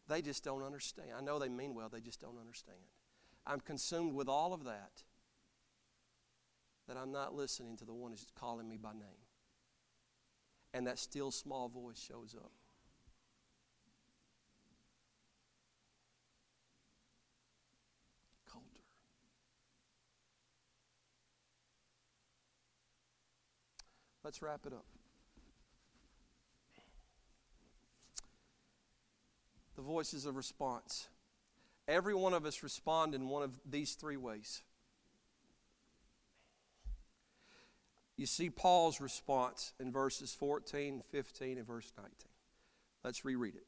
They 0.08 0.22
just 0.22 0.44
don't 0.44 0.64
understand. 0.64 1.10
I 1.18 1.22
know 1.22 1.38
they 1.38 1.50
mean 1.50 1.76
well, 1.76 1.90
they 1.90 2.00
just 2.00 2.22
don't 2.22 2.40
understand. 2.40 2.78
I'm 3.46 3.60
consumed 3.60 4.14
with 4.14 4.30
all 4.30 4.54
of 4.54 4.64
that 4.64 5.04
that 6.88 6.98
I'm 6.98 7.12
not 7.12 7.36
listening 7.36 7.78
to 7.78 7.86
the 7.86 7.94
one 7.94 8.12
who's 8.12 8.26
calling 8.40 8.68
me 8.68 8.78
by 8.78 8.94
name. 8.94 9.24
And 10.74 10.88
that 10.88 11.00
still 11.00 11.32
small 11.32 11.70
voice 11.70 12.00
shows 12.00 12.36
up. 12.36 12.52
Colder. 18.50 18.66
Let's 24.24 24.42
wrap 24.42 24.62
it 24.66 24.74
up. 24.74 24.86
The 29.76 29.82
voices 29.82 30.26
of 30.26 30.36
response. 30.36 31.08
Every 31.88 32.16
one 32.16 32.34
of 32.34 32.46
us 32.46 32.64
respond 32.64 33.14
in 33.16 33.30
one 33.30 33.44
of 33.44 33.60
these 33.70 33.94
three 33.94 34.18
ways. 34.18 34.64
You 38.18 38.26
see 38.26 38.50
Paul's 38.50 39.00
response 39.00 39.74
in 39.80 39.92
verses 39.92 40.34
14, 40.34 41.04
15, 41.12 41.58
and 41.60 41.68
verse 41.68 41.92
19. 41.96 42.12
Let's 43.04 43.24
reread 43.24 43.56
it. 43.56 43.68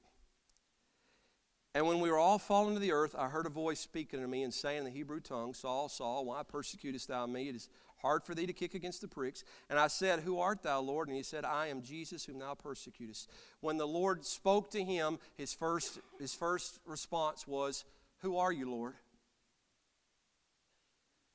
And 1.76 1.86
when 1.86 2.00
we 2.00 2.10
were 2.10 2.18
all 2.18 2.40
fallen 2.40 2.74
to 2.74 2.80
the 2.80 2.92
earth, 2.92 3.16
I 3.16 3.28
heard 3.28 3.46
a 3.46 3.50
voice 3.50 3.80
speaking 3.80 4.20
to 4.20 4.28
me 4.28 4.42
and 4.42 4.52
saying 4.52 4.80
in 4.80 4.84
the 4.86 4.90
Hebrew 4.90 5.20
tongue, 5.20 5.54
Saul, 5.54 5.88
Saul, 5.88 6.26
why 6.26 6.42
persecutest 6.42 7.08
thou 7.08 7.28
me? 7.28 7.48
It 7.48 7.56
is 7.56 7.70
hard 8.02 8.24
for 8.24 8.34
thee 8.34 8.48
to 8.48 8.54
kick 8.54 8.74
against 8.74 9.02
the 9.02 9.08
pricks. 9.08 9.44
And 9.70 9.78
I 9.78 9.86
said, 9.86 10.22
Who 10.22 10.40
art 10.40 10.64
thou, 10.64 10.82
Lord? 10.82 11.10
And 11.10 11.18
he 11.18 11.22
said, 11.22 11.46
I 11.46 11.68
am 11.68 11.84
Jesus 11.84 12.26
whom 12.26 12.40
thou 12.40 12.56
persecutest. 12.56 13.30
When 13.62 13.78
the 13.78 13.86
Lord 13.86 14.26
spoke 14.26 14.72
to 14.72 14.84
him, 14.84 15.20
his 15.38 15.54
first, 15.54 16.00
his 16.20 16.34
first 16.34 16.80
response 16.88 17.48
was, 17.48 17.86
Who 18.22 18.38
are 18.38 18.52
you, 18.52 18.72
Lord? 18.72 18.96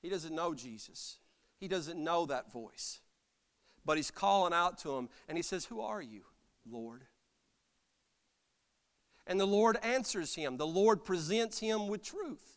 He 0.02 0.08
doesn't 0.08 0.34
know 0.34 0.52
Jesus. 0.52 1.18
He 1.60 1.68
doesn't 1.68 2.02
know 2.02 2.26
that 2.26 2.52
voice 2.52 3.00
but 3.84 3.96
he's 3.96 4.10
calling 4.10 4.52
out 4.52 4.78
to 4.78 4.96
him 4.96 5.08
and 5.28 5.38
he 5.38 5.42
says, 5.42 5.64
Who 5.66 5.80
are 5.80 6.02
you, 6.02 6.22
Lord? 6.70 7.02
And 9.26 9.40
the 9.40 9.46
Lord 9.46 9.78
answers 9.82 10.34
him. 10.34 10.56
The 10.56 10.66
Lord 10.66 11.04
presents 11.04 11.58
him 11.58 11.88
with 11.88 12.02
truth. 12.02 12.54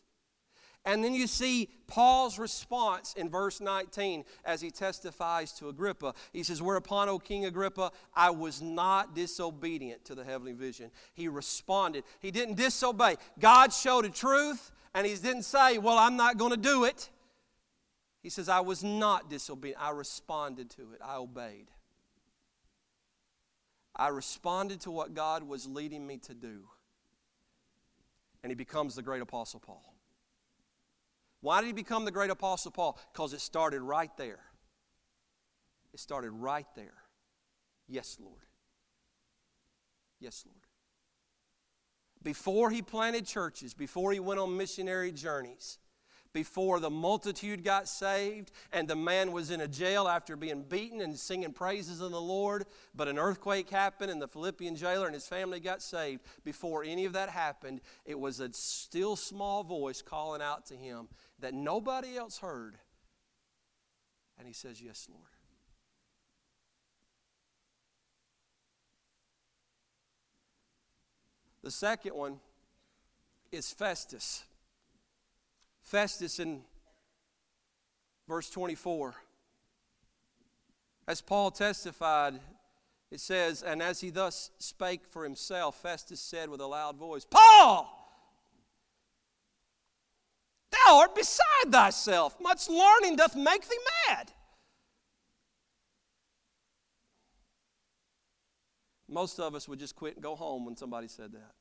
And 0.84 1.04
then 1.04 1.12
you 1.12 1.26
see 1.26 1.68
Paul's 1.86 2.38
response 2.38 3.12
in 3.14 3.28
verse 3.28 3.60
19 3.60 4.24
as 4.44 4.60
he 4.60 4.70
testifies 4.70 5.52
to 5.54 5.68
Agrippa. 5.68 6.14
He 6.32 6.42
says, 6.42 6.62
Whereupon, 6.62 7.08
O 7.08 7.18
King 7.18 7.44
Agrippa, 7.44 7.92
I 8.14 8.30
was 8.30 8.62
not 8.62 9.14
disobedient 9.14 10.04
to 10.06 10.14
the 10.14 10.24
heavenly 10.24 10.52
vision. 10.52 10.90
He 11.14 11.28
responded. 11.28 12.04
He 12.20 12.30
didn't 12.30 12.54
disobey. 12.54 13.16
God 13.38 13.72
showed 13.72 14.04
a 14.04 14.10
truth, 14.10 14.70
and 14.94 15.06
he 15.06 15.14
didn't 15.14 15.42
say, 15.42 15.78
Well, 15.78 15.98
I'm 15.98 16.16
not 16.16 16.38
going 16.38 16.52
to 16.52 16.56
do 16.56 16.84
it. 16.84 17.10
He 18.22 18.30
says, 18.30 18.48
I 18.48 18.60
was 18.60 18.82
not 18.82 19.30
disobedient. 19.30 19.82
I 19.82 19.90
responded 19.90 20.70
to 20.70 20.92
it, 20.92 21.00
I 21.04 21.16
obeyed. 21.16 21.70
I 23.94 24.08
responded 24.08 24.80
to 24.82 24.90
what 24.90 25.14
God 25.14 25.42
was 25.42 25.66
leading 25.66 26.06
me 26.06 26.18
to 26.18 26.34
do. 26.34 26.68
And 28.42 28.50
he 28.50 28.54
becomes 28.54 28.94
the 28.94 29.02
great 29.02 29.22
Apostle 29.22 29.60
Paul. 29.60 29.94
Why 31.40 31.60
did 31.60 31.68
he 31.68 31.72
become 31.72 32.04
the 32.04 32.10
great 32.10 32.30
Apostle 32.30 32.70
Paul? 32.70 32.98
Because 33.12 33.32
it 33.32 33.40
started 33.40 33.80
right 33.80 34.10
there. 34.16 34.40
It 35.92 36.00
started 36.00 36.30
right 36.30 36.66
there. 36.76 36.94
Yes, 37.88 38.18
Lord. 38.20 38.46
Yes, 40.20 40.44
Lord. 40.46 40.58
Before 42.22 42.70
he 42.70 42.82
planted 42.82 43.26
churches, 43.26 43.74
before 43.74 44.12
he 44.12 44.20
went 44.20 44.40
on 44.40 44.56
missionary 44.56 45.12
journeys, 45.12 45.78
before 46.38 46.78
the 46.78 46.88
multitude 46.88 47.64
got 47.64 47.88
saved 47.88 48.52
and 48.72 48.86
the 48.86 48.94
man 48.94 49.32
was 49.32 49.50
in 49.50 49.60
a 49.60 49.66
jail 49.66 50.06
after 50.06 50.36
being 50.36 50.62
beaten 50.62 51.00
and 51.00 51.18
singing 51.18 51.52
praises 51.52 52.00
of 52.00 52.12
the 52.12 52.20
Lord. 52.20 52.64
But 52.94 53.08
an 53.08 53.18
earthquake 53.18 53.68
happened 53.68 54.12
and 54.12 54.22
the 54.22 54.28
Philippian 54.28 54.76
jailer 54.76 55.06
and 55.06 55.14
his 55.14 55.26
family 55.26 55.58
got 55.58 55.82
saved. 55.82 56.20
Before 56.44 56.84
any 56.84 57.06
of 57.06 57.12
that 57.14 57.28
happened, 57.28 57.80
it 58.04 58.16
was 58.16 58.38
a 58.38 58.52
still 58.52 59.16
small 59.16 59.64
voice 59.64 60.00
calling 60.00 60.40
out 60.40 60.64
to 60.66 60.76
him 60.76 61.08
that 61.40 61.54
nobody 61.54 62.16
else 62.16 62.38
heard. 62.38 62.76
And 64.38 64.46
he 64.46 64.54
says, 64.54 64.80
Yes, 64.80 65.08
Lord. 65.10 65.24
The 71.64 71.72
second 71.72 72.14
one 72.14 72.38
is 73.50 73.72
Festus. 73.72 74.44
Festus 75.88 76.38
in 76.38 76.60
verse 78.28 78.50
24. 78.50 79.14
As 81.06 81.22
Paul 81.22 81.50
testified, 81.50 82.38
it 83.10 83.20
says, 83.20 83.62
And 83.62 83.82
as 83.82 84.00
he 84.00 84.10
thus 84.10 84.50
spake 84.58 85.06
for 85.08 85.24
himself, 85.24 85.80
Festus 85.80 86.20
said 86.20 86.50
with 86.50 86.60
a 86.60 86.66
loud 86.66 86.96
voice, 86.96 87.24
Paul, 87.24 87.90
thou 90.70 90.98
art 90.98 91.14
beside 91.14 91.72
thyself. 91.72 92.36
Much 92.38 92.68
learning 92.68 93.16
doth 93.16 93.34
make 93.34 93.66
thee 93.66 93.78
mad. 94.08 94.30
Most 99.08 99.40
of 99.40 99.54
us 99.54 99.66
would 99.66 99.78
just 99.78 99.96
quit 99.96 100.16
and 100.16 100.22
go 100.22 100.36
home 100.36 100.66
when 100.66 100.76
somebody 100.76 101.08
said 101.08 101.32
that. 101.32 101.52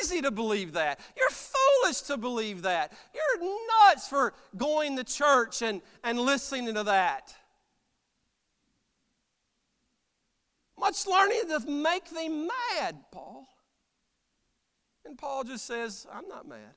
Crazy 0.00 0.22
to 0.22 0.30
believe 0.30 0.72
that. 0.72 1.00
You're 1.16 1.30
foolish 1.30 2.00
to 2.02 2.16
believe 2.16 2.62
that. 2.62 2.92
You're 3.14 3.48
nuts 3.88 4.08
for 4.08 4.32
going 4.56 4.96
to 4.96 5.04
church 5.04 5.62
and, 5.62 5.82
and 6.04 6.18
listening 6.18 6.74
to 6.74 6.84
that. 6.84 7.34
Much 10.78 11.06
learning 11.06 11.42
doth 11.48 11.66
make 11.68 12.08
thee 12.10 12.28
mad, 12.28 12.96
Paul. 13.12 13.46
And 15.04 15.18
Paul 15.18 15.44
just 15.44 15.66
says, 15.66 16.06
I'm 16.12 16.28
not 16.28 16.48
mad. 16.48 16.74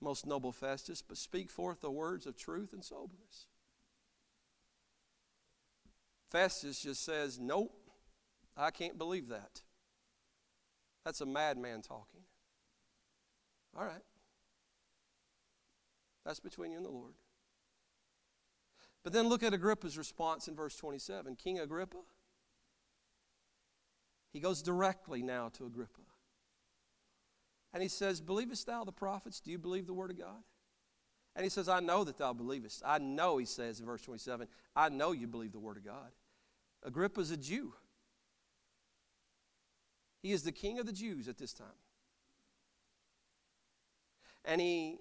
Most 0.00 0.26
noble 0.26 0.52
Festus, 0.52 1.02
but 1.02 1.18
speak 1.18 1.50
forth 1.50 1.80
the 1.80 1.90
words 1.90 2.26
of 2.26 2.36
truth 2.36 2.72
and 2.72 2.84
soberness. 2.84 3.46
Festus 6.30 6.80
just 6.80 7.04
says, 7.04 7.38
Nope, 7.38 7.74
I 8.56 8.70
can't 8.70 8.96
believe 8.96 9.28
that. 9.28 9.62
That's 11.08 11.22
a 11.22 11.26
madman 11.26 11.80
talking. 11.80 12.20
All 13.74 13.82
right. 13.82 14.02
That's 16.26 16.38
between 16.38 16.70
you 16.70 16.76
and 16.76 16.84
the 16.84 16.90
Lord. 16.90 17.14
But 19.02 19.14
then 19.14 19.26
look 19.26 19.42
at 19.42 19.54
Agrippa's 19.54 19.96
response 19.96 20.48
in 20.48 20.54
verse 20.54 20.76
27. 20.76 21.36
King 21.36 21.60
Agrippa, 21.60 21.96
he 24.34 24.38
goes 24.38 24.60
directly 24.60 25.22
now 25.22 25.48
to 25.54 25.64
Agrippa. 25.64 26.02
And 27.72 27.82
he 27.82 27.88
says, 27.88 28.20
Believest 28.20 28.66
thou 28.66 28.84
the 28.84 28.92
prophets? 28.92 29.40
Do 29.40 29.50
you 29.50 29.56
believe 29.56 29.86
the 29.86 29.94
word 29.94 30.10
of 30.10 30.18
God? 30.18 30.42
And 31.34 31.42
he 31.42 31.48
says, 31.48 31.70
I 31.70 31.80
know 31.80 32.04
that 32.04 32.18
thou 32.18 32.34
believest. 32.34 32.82
I 32.84 32.98
know, 32.98 33.38
he 33.38 33.46
says 33.46 33.80
in 33.80 33.86
verse 33.86 34.02
27, 34.02 34.46
I 34.76 34.90
know 34.90 35.12
you 35.12 35.26
believe 35.26 35.52
the 35.52 35.58
word 35.58 35.78
of 35.78 35.86
God. 35.86 36.10
Agrippa's 36.82 37.30
a 37.30 37.38
Jew. 37.38 37.72
He 40.20 40.32
is 40.32 40.42
the 40.42 40.52
king 40.52 40.78
of 40.78 40.86
the 40.86 40.92
Jews 40.92 41.28
at 41.28 41.38
this 41.38 41.52
time. 41.52 41.66
And 44.44 44.60
he, 44.60 44.98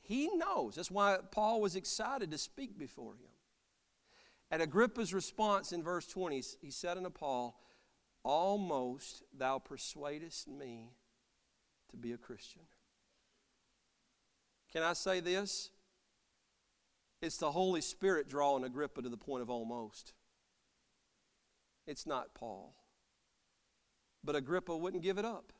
he 0.00 0.30
knows. 0.34 0.76
That's 0.76 0.90
why 0.90 1.18
Paul 1.30 1.60
was 1.60 1.76
excited 1.76 2.30
to 2.30 2.38
speak 2.38 2.78
before 2.78 3.12
him. 3.12 3.28
At 4.50 4.60
Agrippa's 4.60 5.12
response 5.12 5.72
in 5.72 5.82
verse 5.82 6.06
20, 6.06 6.42
he 6.60 6.70
said 6.70 6.96
unto 6.96 7.10
Paul, 7.10 7.60
Almost 8.24 9.22
thou 9.36 9.58
persuadest 9.58 10.48
me 10.48 10.92
to 11.90 11.96
be 11.96 12.12
a 12.12 12.18
Christian. 12.18 12.62
Can 14.72 14.82
I 14.82 14.92
say 14.92 15.20
this? 15.20 15.70
It's 17.20 17.38
the 17.38 17.50
Holy 17.50 17.80
Spirit 17.80 18.28
drawing 18.28 18.64
Agrippa 18.64 19.02
to 19.02 19.08
the 19.08 19.16
point 19.16 19.42
of 19.42 19.50
almost. 19.50 20.12
It's 21.86 22.06
not 22.06 22.34
Paul. 22.34 22.74
But 24.24 24.36
Agrippa 24.36 24.76
wouldn't 24.76 25.02
give 25.02 25.18
it 25.18 25.24
up. 25.24 25.52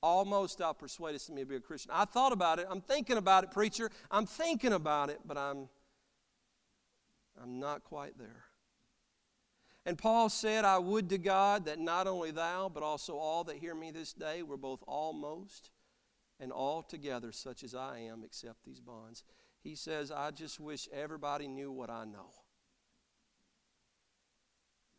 Almost 0.00 0.58
thou 0.58 0.72
persuadest 0.72 1.30
me 1.30 1.42
to 1.42 1.46
be 1.46 1.56
a 1.56 1.60
Christian. 1.60 1.90
I 1.92 2.04
thought 2.04 2.32
about 2.32 2.58
it. 2.58 2.66
I'm 2.70 2.80
thinking 2.80 3.16
about 3.16 3.44
it, 3.44 3.50
preacher. 3.50 3.90
I'm 4.10 4.26
thinking 4.26 4.72
about 4.72 5.10
it, 5.10 5.20
but 5.24 5.36
I'm 5.36 5.68
I'm 7.40 7.60
not 7.60 7.84
quite 7.84 8.18
there. 8.18 8.44
And 9.86 9.96
Paul 9.96 10.28
said, 10.28 10.64
I 10.64 10.78
would 10.78 11.08
to 11.10 11.18
God 11.18 11.64
that 11.64 11.78
not 11.78 12.06
only 12.06 12.30
thou, 12.30 12.68
but 12.68 12.82
also 12.82 13.16
all 13.16 13.44
that 13.44 13.56
hear 13.56 13.74
me 13.74 13.90
this 13.90 14.12
day 14.12 14.42
were 14.42 14.56
both 14.56 14.82
almost 14.86 15.70
and 16.40 16.52
altogether 16.52 17.32
such 17.32 17.62
as 17.64 17.74
I 17.74 17.98
am, 18.00 18.22
except 18.24 18.64
these 18.64 18.80
bonds. 18.80 19.24
He 19.62 19.74
says, 19.74 20.10
I 20.10 20.30
just 20.30 20.60
wish 20.60 20.88
everybody 20.92 21.48
knew 21.48 21.72
what 21.72 21.90
I 21.90 22.04
know. 22.04 22.30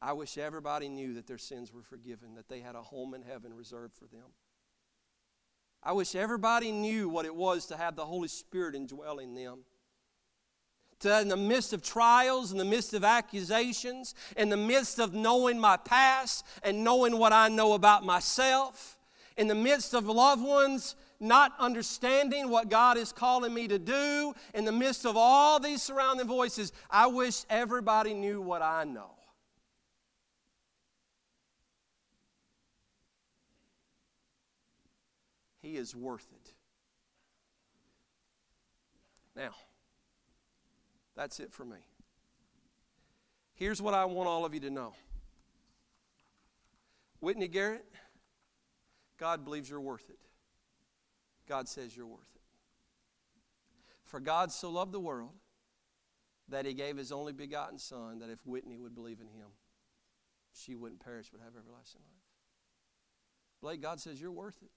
I 0.01 0.13
wish 0.13 0.37
everybody 0.37 0.87
knew 0.87 1.13
that 1.15 1.27
their 1.27 1.37
sins 1.37 1.73
were 1.73 1.81
forgiven, 1.81 2.35
that 2.35 2.47
they 2.47 2.61
had 2.61 2.75
a 2.75 2.81
home 2.81 3.13
in 3.13 3.21
heaven 3.21 3.53
reserved 3.53 3.95
for 3.95 4.05
them. 4.05 4.27
I 5.83 5.91
wish 5.91 6.15
everybody 6.15 6.71
knew 6.71 7.09
what 7.09 7.25
it 7.25 7.35
was 7.35 7.65
to 7.67 7.77
have 7.77 7.95
the 7.95 8.05
Holy 8.05 8.27
Spirit 8.27 8.75
indwelling 8.75 9.33
them. 9.33 9.59
To, 11.01 11.21
in 11.21 11.29
the 11.29 11.37
midst 11.37 11.71
of 11.71 11.81
trials, 11.81 12.51
in 12.51 12.57
the 12.57 12.65
midst 12.65 12.93
of 12.93 13.05
accusations, 13.05 14.15
in 14.35 14.49
the 14.49 14.57
midst 14.57 14.99
of 14.99 15.13
knowing 15.13 15.57
my 15.57 15.77
past 15.77 16.45
and 16.63 16.83
knowing 16.83 17.17
what 17.17 17.31
I 17.31 17.47
know 17.47 17.73
about 17.73 18.05
myself, 18.05 18.97
in 19.37 19.47
the 19.47 19.55
midst 19.55 19.93
of 19.93 20.07
loved 20.07 20.43
ones 20.43 20.95
not 21.21 21.53
understanding 21.59 22.49
what 22.49 22.69
God 22.69 22.97
is 22.97 23.11
calling 23.11 23.53
me 23.53 23.67
to 23.67 23.79
do, 23.79 24.33
in 24.53 24.65
the 24.65 24.71
midst 24.71 25.05
of 25.05 25.15
all 25.17 25.59
these 25.59 25.81
surrounding 25.81 26.27
voices, 26.27 26.71
I 26.89 27.07
wish 27.07 27.43
everybody 27.49 28.13
knew 28.13 28.41
what 28.41 28.61
I 28.61 28.85
know. 28.85 29.11
He 35.61 35.75
is 35.75 35.95
worth 35.95 36.27
it. 36.33 36.53
Now, 39.35 39.51
that's 41.15 41.39
it 41.39 41.53
for 41.53 41.65
me. 41.65 41.77
Here's 43.53 43.81
what 43.81 43.93
I 43.93 44.05
want 44.05 44.27
all 44.27 44.45
of 44.45 44.53
you 44.53 44.59
to 44.61 44.69
know 44.69 44.93
Whitney 47.19 47.47
Garrett, 47.47 47.85
God 49.17 49.43
believes 49.43 49.69
you're 49.69 49.81
worth 49.81 50.09
it. 50.09 50.19
God 51.47 51.67
says 51.67 51.95
you're 51.95 52.05
worth 52.05 52.29
it. 52.35 52.41
For 54.05 54.19
God 54.19 54.51
so 54.51 54.69
loved 54.69 54.91
the 54.91 54.99
world 54.99 55.31
that 56.47 56.65
he 56.65 56.73
gave 56.73 56.97
his 56.97 57.11
only 57.11 57.33
begotten 57.33 57.77
Son, 57.77 58.19
that 58.19 58.29
if 58.29 58.39
Whitney 58.45 58.77
would 58.77 58.95
believe 58.95 59.19
in 59.19 59.27
him, 59.27 59.49
she 60.53 60.75
wouldn't 60.75 61.03
perish 61.03 61.27
but 61.31 61.41
have 61.41 61.53
everlasting 61.57 62.01
life. 62.01 62.23
Blake, 63.61 63.81
God 63.81 63.99
says 63.99 64.21
you're 64.21 64.31
worth 64.31 64.57
it. 64.61 64.71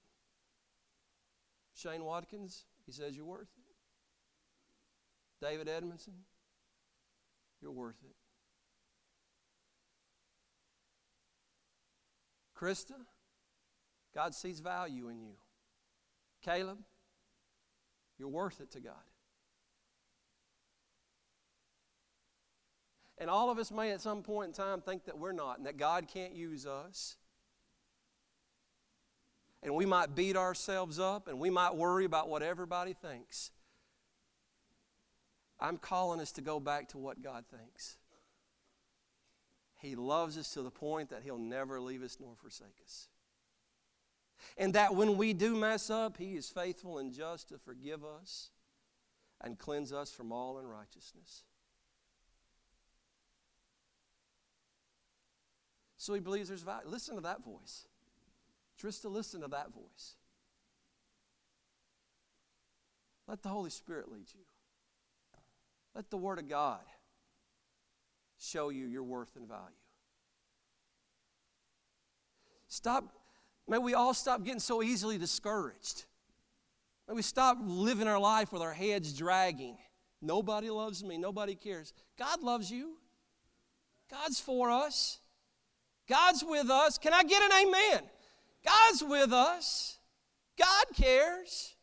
Shane 1.74 2.04
Watkins, 2.04 2.64
he 2.86 2.92
says 2.92 3.16
you're 3.16 3.24
worth 3.24 3.48
it. 3.56 5.44
David 5.44 5.68
Edmondson, 5.68 6.14
you're 7.60 7.72
worth 7.72 8.02
it. 8.04 8.14
Krista, 12.56 12.94
God 14.14 14.34
sees 14.34 14.60
value 14.60 15.08
in 15.08 15.20
you. 15.20 15.34
Caleb, 16.42 16.78
you're 18.18 18.28
worth 18.28 18.60
it 18.60 18.70
to 18.72 18.80
God. 18.80 18.94
And 23.18 23.30
all 23.30 23.50
of 23.50 23.58
us 23.58 23.70
may 23.70 23.92
at 23.92 24.00
some 24.00 24.22
point 24.22 24.48
in 24.48 24.52
time 24.52 24.80
think 24.80 25.04
that 25.04 25.18
we're 25.18 25.32
not 25.32 25.58
and 25.58 25.66
that 25.66 25.76
God 25.76 26.08
can't 26.08 26.34
use 26.34 26.66
us 26.66 27.16
and 29.62 29.74
we 29.74 29.86
might 29.86 30.14
beat 30.14 30.36
ourselves 30.36 30.98
up 30.98 31.28
and 31.28 31.38
we 31.38 31.50
might 31.50 31.74
worry 31.74 32.04
about 32.04 32.28
what 32.28 32.42
everybody 32.42 32.94
thinks. 32.94 33.50
I'm 35.60 35.78
calling 35.78 36.20
us 36.20 36.32
to 36.32 36.40
go 36.40 36.58
back 36.58 36.88
to 36.88 36.98
what 36.98 37.22
God 37.22 37.44
thinks. 37.46 37.96
He 39.80 39.94
loves 39.94 40.36
us 40.36 40.52
to 40.54 40.62
the 40.62 40.70
point 40.70 41.10
that 41.10 41.22
He'll 41.22 41.38
never 41.38 41.80
leave 41.80 42.02
us 42.02 42.18
nor 42.20 42.34
forsake 42.34 42.80
us. 42.84 43.08
And 44.56 44.74
that 44.74 44.94
when 44.94 45.16
we 45.16 45.32
do 45.32 45.54
mess 45.54 45.90
up, 45.90 46.16
He 46.16 46.34
is 46.34 46.48
faithful 46.48 46.98
and 46.98 47.12
just 47.12 47.48
to 47.50 47.58
forgive 47.58 48.04
us 48.04 48.50
and 49.40 49.58
cleanse 49.58 49.92
us 49.92 50.10
from 50.12 50.32
all 50.32 50.58
unrighteousness. 50.58 51.44
So 55.96 56.14
He 56.14 56.20
believes 56.20 56.48
there's 56.48 56.62
value. 56.62 56.88
Listen 56.88 57.14
to 57.14 57.20
that 57.22 57.44
voice. 57.44 57.86
Just 58.82 59.02
to 59.02 59.08
listen 59.08 59.40
to 59.42 59.48
that 59.48 59.72
voice. 59.72 60.16
Let 63.28 63.40
the 63.42 63.48
Holy 63.48 63.70
Spirit 63.70 64.10
lead 64.10 64.26
you. 64.34 64.40
Let 65.94 66.10
the 66.10 66.16
Word 66.16 66.40
of 66.40 66.48
God 66.48 66.80
show 68.40 68.70
you 68.70 68.86
your 68.86 69.04
worth 69.04 69.36
and 69.36 69.46
value. 69.46 69.62
Stop, 72.66 73.04
may 73.68 73.78
we 73.78 73.94
all 73.94 74.14
stop 74.14 74.42
getting 74.42 74.58
so 74.58 74.82
easily 74.82 75.16
discouraged. 75.16 76.06
May 77.06 77.14
we 77.14 77.22
stop 77.22 77.58
living 77.60 78.08
our 78.08 78.18
life 78.18 78.52
with 78.52 78.62
our 78.62 78.72
heads 78.72 79.12
dragging. 79.12 79.76
Nobody 80.20 80.70
loves 80.70 81.04
me, 81.04 81.18
nobody 81.18 81.54
cares. 81.54 81.92
God 82.18 82.42
loves 82.42 82.70
you. 82.70 82.96
God's 84.10 84.40
for 84.40 84.70
us. 84.70 85.20
God's 86.08 86.42
with 86.44 86.68
us. 86.68 86.98
Can 86.98 87.12
I 87.12 87.22
get 87.22 87.42
an 87.42 87.66
amen? 87.66 88.10
God's 88.64 89.02
with 89.02 89.32
us. 89.32 89.98
God 90.58 90.84
cares. 90.94 91.74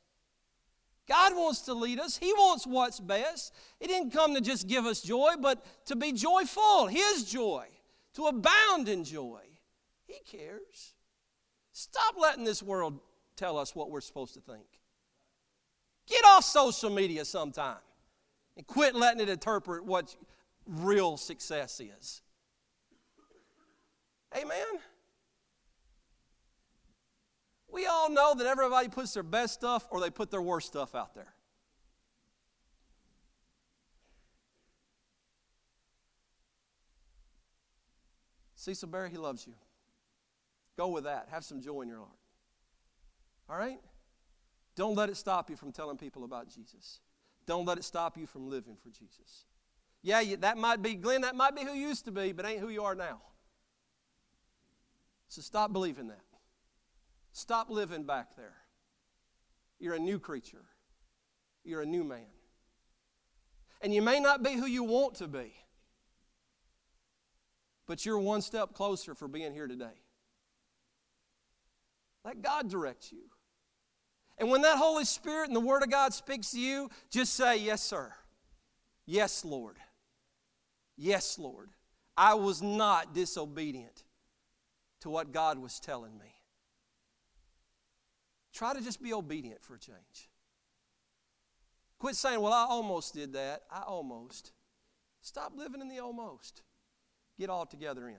God 1.08 1.36
wants 1.36 1.62
to 1.62 1.74
lead 1.74 2.00
us. 2.00 2.18
He 2.18 2.32
wants 2.34 2.68
what's 2.68 3.00
best. 3.00 3.54
He 3.80 3.88
didn't 3.88 4.12
come 4.12 4.36
to 4.36 4.42
just 4.42 4.68
give 4.68 4.86
us 4.86 5.02
joy, 5.02 5.34
but 5.42 5.66
to 5.88 5.96
be 5.96 6.12
joyful, 6.12 6.88
His 6.88 7.24
joy, 7.24 7.66
to 8.14 8.28
abound 8.28 8.88
in 8.88 9.04
joy. 9.04 9.42
He 10.06 10.20
cares. 10.38 10.94
Stop 11.72 12.16
letting 12.20 12.44
this 12.44 12.62
world 12.62 13.00
tell 13.36 13.58
us 13.58 13.76
what 13.76 13.90
we're 13.90 14.02
supposed 14.02 14.36
to 14.36 14.42
think. 14.42 14.66
Get 16.08 16.24
off 16.26 16.44
social 16.44 16.90
media 16.90 17.26
sometime 17.26 17.78
and 18.58 18.68
quit 18.68 18.96
letting 18.96 19.22
it 19.22 19.30
interpret 19.30 19.86
what 19.86 20.16
real 20.68 21.18
success 21.18 21.80
is. 21.80 22.22
Amen. 24.36 24.66
We 27.72 27.86
all 27.86 28.10
know 28.10 28.34
that 28.36 28.48
everybody 28.48 28.88
puts 28.90 29.14
their 29.14 29.24
best 29.24 29.54
stuff 29.54 29.88
or 29.92 30.00
they 30.00 30.10
put 30.10 30.32
their 30.32 30.42
worst 30.42 30.68
stuff 30.68 30.96
out 30.96 31.14
there. 31.14 31.34
Cecil 38.56 38.90
Berry, 38.90 39.10
he 39.10 39.18
loves 39.18 39.48
you. 39.48 39.54
Go 40.78 40.90
with 40.90 41.06
that. 41.06 41.28
Have 41.32 41.44
some 41.44 41.62
joy 41.62 41.82
in 41.82 41.88
your 41.88 42.00
heart. 42.00 42.10
All 43.50 43.58
right? 43.58 43.80
Don't 44.76 44.96
let 44.96 45.10
it 45.10 45.18
stop 45.18 45.50
you 45.50 45.56
from 45.56 45.72
telling 45.72 45.98
people 45.98 46.24
about 46.24 46.50
Jesus. 46.50 47.00
Don't 47.46 47.66
let 47.66 47.78
it 47.78 47.84
stop 47.84 48.18
you 48.18 48.26
from 48.26 48.50
living 48.50 48.76
for 48.82 48.90
Jesus. 48.90 49.46
Yeah, 50.02 50.36
that 50.40 50.58
might 50.58 50.82
be, 50.82 50.96
Glenn, 50.96 51.22
that 51.22 51.36
might 51.36 51.56
be 51.56 51.64
who 51.64 51.74
you 51.74 51.88
used 51.88 52.06
to 52.06 52.12
be, 52.12 52.32
but 52.32 52.46
ain't 52.46 52.60
who 52.60 52.70
you 52.70 52.84
are 52.84 52.96
now. 52.96 53.22
So 55.28 55.42
stop 55.42 55.74
believing 55.74 56.08
that. 56.08 56.22
Stop 57.32 57.70
living 57.70 58.04
back 58.04 58.36
there. 58.36 58.56
You're 59.80 59.96
a 59.96 60.00
new 60.00 60.20
creature, 60.20 60.66
you're 61.64 61.82
a 61.82 61.86
new 61.86 62.04
man. 62.04 62.26
And 63.82 63.94
you 63.94 64.02
may 64.02 64.20
not 64.20 64.44
be 64.44 64.54
who 64.54 64.66
you 64.66 64.84
want 64.84 65.16
to 65.16 65.28
be, 65.28 65.54
but 67.88 68.06
you're 68.06 68.20
one 68.20 68.42
step 68.42 68.74
closer 68.74 69.16
for 69.16 69.30
being 69.30 69.54
here 69.54 69.68
today. 69.68 69.86
Let 72.26 72.42
God 72.42 72.70
direct 72.70 73.12
you. 73.12 73.30
And 74.38 74.50
when 74.50 74.62
that 74.62 74.78
Holy 74.78 75.06
Spirit 75.06 75.48
and 75.48 75.56
the 75.56 75.62
Word 75.62 75.84
of 75.84 75.90
God 75.90 76.14
speaks 76.14 76.52
to 76.52 76.60
you, 76.60 76.90
just 77.10 77.34
say, 77.34 77.58
Yes, 77.58 77.82
sir. 77.82 78.14
Yes, 79.06 79.44
Lord. 79.44 79.78
Yes, 80.98 81.40
Lord. 81.40 81.70
I 82.16 82.34
was 82.34 82.62
not 82.62 83.14
disobedient 83.14 84.04
to 85.02 85.10
what 85.10 85.32
God 85.32 85.58
was 85.58 85.80
telling 85.80 86.18
me. 86.18 86.39
Try 88.60 88.74
to 88.74 88.82
just 88.82 89.02
be 89.02 89.14
obedient 89.14 89.64
for 89.64 89.76
a 89.76 89.80
change. 89.80 90.28
Quit 91.98 92.18
saying, 92.18 92.42
Well, 92.42 92.52
I 92.52 92.66
almost 92.66 93.14
did 93.14 93.32
that. 93.32 93.62
I 93.72 93.84
almost. 93.84 94.52
Stop 95.22 95.54
living 95.56 95.80
in 95.80 95.88
the 95.88 96.00
almost. 96.00 96.62
Get 97.40 97.50
all 97.50 97.66
together 97.66 98.10
in. 98.10 98.18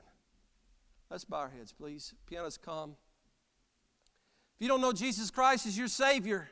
Let's 1.11 1.27
bow 1.27 1.41
our 1.41 1.51
heads, 1.51 1.75
please. 1.75 2.15
Pianos 2.27 2.57
come. 2.57 2.97
If 4.57 4.63
you 4.63 4.69
don't 4.69 4.81
know 4.81 4.95
Jesus 4.95 5.31
Christ 5.31 5.67
as 5.67 5.77
your 5.77 5.89
Savior, 5.89 6.49